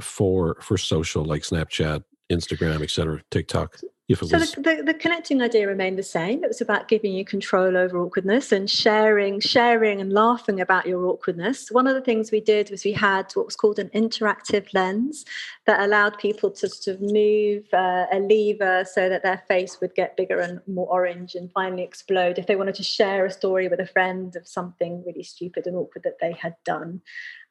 [0.00, 3.78] for for social like Snapchat, Instagram, etc., TikTok?
[4.08, 6.42] If it so was the, the, the connecting idea remained the same.
[6.42, 11.04] It was about giving you control over awkwardness and sharing, sharing and laughing about your
[11.06, 11.70] awkwardness.
[11.70, 15.26] One of the things we did was we had what was called an interactive lens
[15.66, 19.94] that allowed people to sort of move uh, a lever so that their face would
[19.94, 23.68] get bigger and more orange and finally explode if they wanted to share a story
[23.68, 27.02] with a friend of something really stupid and awkward that they had done.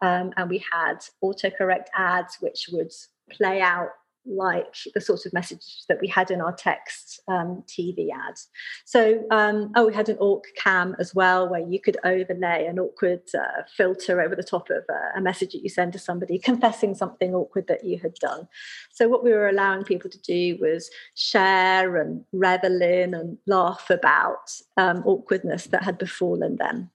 [0.02, 2.92] Um, and we had autocorrect ads which would
[3.30, 3.90] play out
[4.28, 8.48] like the sort of message that we had in our text um, TV ads.
[8.86, 12.80] So, um, oh, we had an awk cam as well, where you could overlay an
[12.80, 16.40] awkward uh, filter over the top of a, a message that you send to somebody
[16.44, 18.48] confessing something awkward that you had done.
[18.92, 23.90] So, what we were allowing people to do was share and revel in and laugh
[23.90, 26.92] about um, awkwardness that had befallen them.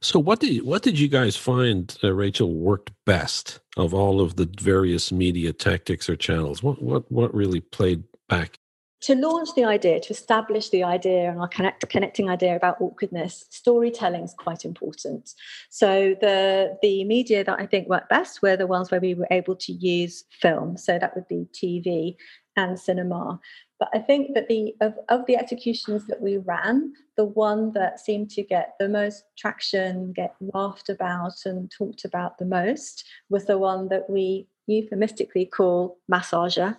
[0.00, 4.36] So what did what did you guys find, uh, Rachel, worked best of all of
[4.36, 6.62] the various media tactics or channels?
[6.62, 8.58] What what what really played back?
[9.02, 13.44] To launch the idea, to establish the idea and our connect, connecting idea about awkwardness,
[13.48, 15.34] storytelling is quite important.
[15.70, 19.28] So the the media that I think worked best were the ones where we were
[19.30, 20.76] able to use film.
[20.76, 22.16] So that would be TV
[22.56, 23.38] and cinema.
[23.78, 28.00] But I think that the of, of the executions that we ran, the one that
[28.00, 33.44] seemed to get the most traction, get laughed about and talked about the most was
[33.44, 36.76] the one that we euphemistically call massager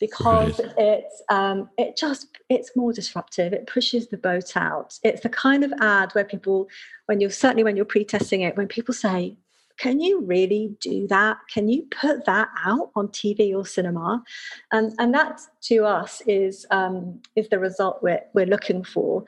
[0.00, 0.72] because right.
[0.78, 5.64] it's um, it just it's more disruptive it pushes the boat out it's the kind
[5.64, 6.68] of ad where people
[7.06, 9.36] when you're certainly when you're pre-testing it when people say
[9.78, 11.38] can you really do that?
[11.52, 14.22] Can you put that out on TV or cinema?
[14.72, 19.24] And and that to us is um, is the result we're we're looking for.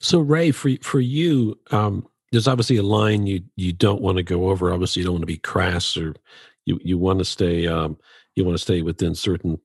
[0.00, 4.22] So Ray, for for you, um, there's obviously a line you you don't want to
[4.22, 4.72] go over.
[4.72, 6.14] Obviously, you don't want to be crass, or
[6.66, 7.96] you you want to stay um,
[8.34, 9.58] you want to stay within certain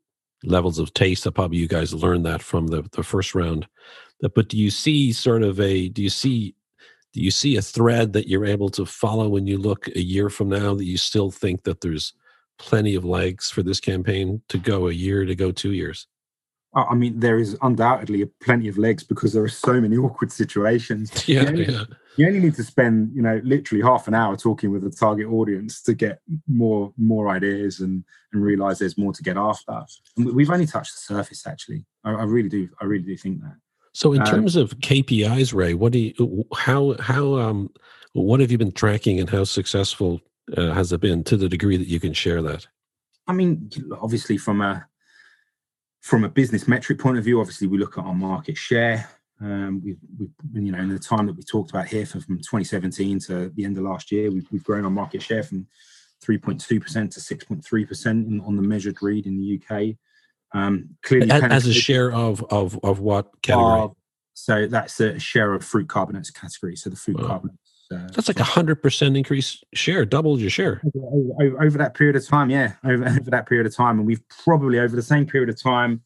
[0.43, 1.25] levels of taste.
[1.25, 3.67] That probably you guys learned that from the the first round.
[4.21, 6.55] But do you see sort of a do you see
[7.13, 10.29] do you see a thread that you're able to follow when you look a year
[10.29, 12.13] from now that you still think that there's
[12.57, 16.07] plenty of legs for this campaign to go a year to go two years?
[16.73, 21.11] I mean there is undoubtedly plenty of legs because there are so many awkward situations.
[21.27, 21.83] Yeah you only, yeah.
[22.15, 25.27] you only need to spend you know literally half an hour talking with the target
[25.27, 29.83] audience to get more more ideas and and realize there's more to get after.
[30.15, 31.83] And we've only touched the surface actually.
[32.05, 33.57] I, I really do i really do think that
[33.93, 37.69] so, in um, terms of KPIs, Ray, what do you, how, how, um,
[38.13, 40.21] what have you been tracking, and how successful
[40.57, 42.67] uh, has it been to the degree that you can share that?
[43.27, 43.69] I mean,
[44.01, 44.85] obviously, from a
[46.01, 49.07] from a business metric point of view, obviously we look at our market share.
[49.39, 52.37] Um, we've, we've, you know, in the time that we talked about here, from, from
[52.37, 55.67] 2017 to the end of last year, we've, we've grown our market share from
[56.23, 59.95] 3.2% to 6.3% on the measured read in the UK.
[60.53, 63.89] Um, clearly, as, as, a share of of of what category?
[64.33, 66.75] So that's a share of fruit carbonates category.
[66.75, 67.27] So the fruit wow.
[67.27, 67.57] carbonates.
[67.93, 71.93] Uh, that's like a hundred percent increase share, doubled your share over, over, over, that
[71.93, 72.49] period of time.
[72.49, 75.61] Yeah, over, over that period of time, and we've probably over the same period of
[75.61, 76.01] time,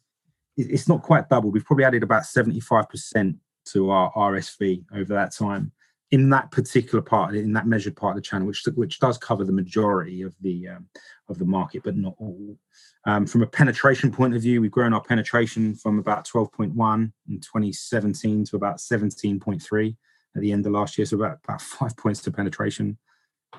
[0.57, 1.53] it's not quite doubled.
[1.53, 3.37] We've probably added about seventy five percent
[3.67, 5.71] to our RSV over that time
[6.15, 9.43] in that particular part, in that measured part of the channel, which which does cover
[9.43, 10.87] the majority of the um,
[11.27, 12.57] of the market, but not all.
[13.05, 17.39] Um, from a penetration point of view, we've grown our penetration from about 12.1 in
[17.41, 19.95] 2017 to about 17.3
[20.35, 22.97] at the end of last year, so about about five points to penetration.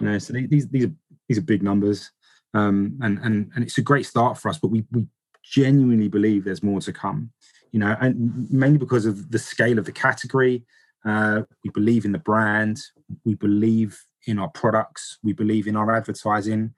[0.00, 0.94] You know, so these these are
[1.28, 2.10] these are big numbers,
[2.54, 4.58] um, and and and it's a great start for us.
[4.58, 5.06] But we we
[5.44, 7.32] genuinely believe there's more to come.
[7.70, 10.64] You know, and mainly because of the scale of the category,
[11.06, 12.80] uh, we believe in the brand.
[13.24, 15.18] We believe in our products.
[15.22, 16.74] We believe in our advertising,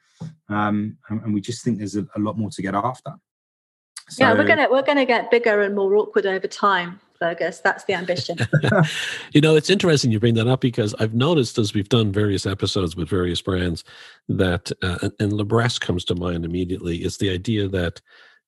[0.49, 3.15] um, and, and, we just think there's a, a lot more to get after.
[4.11, 7.01] So, yeah, we're gonna we're gonna get bigger and more awkward over time.
[7.19, 7.61] Fergus.
[7.61, 8.39] That's the ambition.
[9.33, 12.47] you know, it's interesting you bring that up because I've noticed as we've done various
[12.47, 13.83] episodes with various brands
[14.29, 18.01] that, uh, and Libresse comes to mind immediately, is the idea that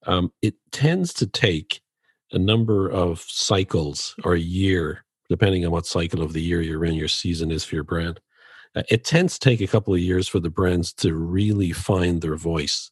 [0.06, 1.80] um, it tends to take
[2.32, 6.84] a number of cycles or a year depending on what cycle of the year you're
[6.84, 8.20] in, your season is for your brand.
[8.74, 12.20] Uh, it tends to take a couple of years for the brands to really find
[12.20, 12.90] their voice.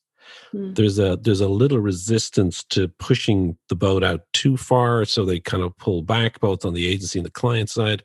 [0.55, 0.75] Mm.
[0.75, 5.41] There's a there's a little resistance to pushing the boat out too far, so they
[5.41, 8.03] kind of pull back both on the agency and the client side.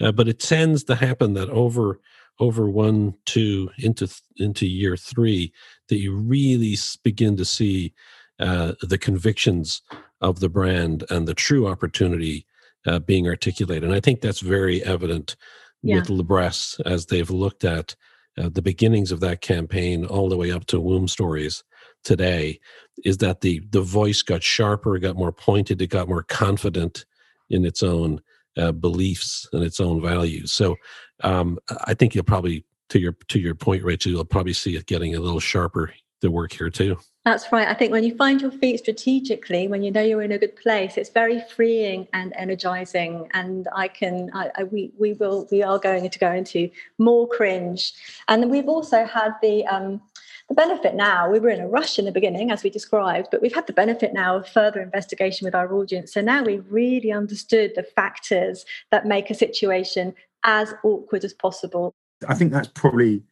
[0.00, 2.00] Uh, but it tends to happen that over
[2.38, 5.52] over one, two, into into year three,
[5.88, 7.92] that you really begin to see
[8.38, 9.82] uh, the convictions
[10.20, 12.46] of the brand and the true opportunity
[12.86, 13.84] uh, being articulated.
[13.84, 15.36] And I think that's very evident
[15.82, 15.96] yeah.
[15.96, 17.94] with Libresse as they've looked at
[18.38, 21.64] uh, the beginnings of that campaign all the way up to womb stories.
[22.04, 22.60] today
[23.04, 27.04] is that the the voice got sharper, it got more pointed, it got more confident
[27.50, 28.20] in its own
[28.56, 30.52] uh, beliefs and its own values.
[30.52, 30.76] So
[31.22, 34.86] um, I think you'll probably to your to your point, Rachel, you'll probably see it
[34.86, 36.96] getting a little sharper the work here too.
[37.26, 37.66] That's right.
[37.66, 40.54] I think when you find your feet strategically, when you know you're in a good
[40.54, 43.28] place, it's very freeing and energizing.
[43.34, 47.26] And I can, I, I, we, we will, we are going to go into more
[47.28, 47.94] cringe.
[48.28, 50.00] And we've also had the, um,
[50.48, 53.42] the benefit now, we were in a rush in the beginning, as we described, but
[53.42, 56.12] we've had the benefit now of further investigation with our audience.
[56.12, 60.14] So now we've really understood the factors that make a situation
[60.44, 61.92] as awkward as possible.
[62.28, 63.24] I think that's probably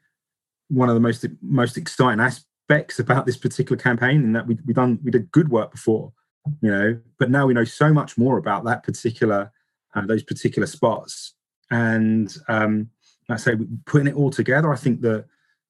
[0.66, 4.56] one of the most most exciting aspects specs about this particular campaign and that we
[4.66, 6.12] we done we did good work before,
[6.62, 9.52] you know, but now we know so much more about that particular
[9.94, 11.34] uh, those particular spots.
[11.70, 12.90] And um,
[13.28, 13.56] like I say,
[13.86, 15.26] putting it all together, I think that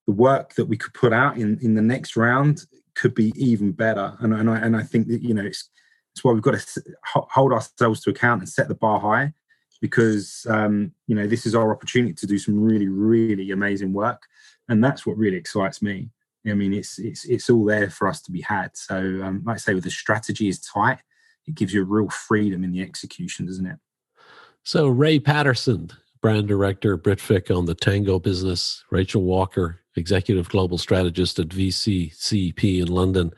[0.07, 2.65] the work that we could put out in in the next round
[2.95, 4.17] could be even better.
[4.21, 5.69] And and I and I think that you know it's
[6.13, 6.83] it's why we've got to
[7.13, 9.33] hold ourselves to account and set the bar high
[9.81, 14.23] because um, you know this is our opportunity to do some really really amazing work
[14.69, 16.09] and that's what really excites me
[16.47, 18.77] I mean, it's it's it's all there for us to be had.
[18.77, 20.99] So, um, like I say, with the strategy is tight,
[21.47, 23.79] it gives you a real freedom in the execution, doesn't it?
[24.63, 25.91] So, Ray Patterson,
[26.21, 32.89] brand director, Britvic on the Tango business, Rachel Walker, executive global strategist at VCCP in
[32.89, 33.33] London.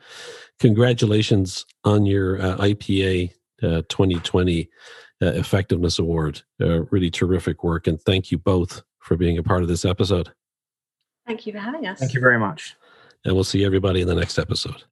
[0.59, 3.31] Congratulations on your uh, IPA
[3.63, 4.69] uh, 2020
[5.21, 6.41] uh, Effectiveness Award.
[6.61, 10.33] Uh, really terrific work, and thank you both for being a part of this episode.
[11.25, 11.99] Thank you for having us.
[11.99, 12.75] Thank you very much
[13.27, 14.83] and we'll see everybody in the next episode.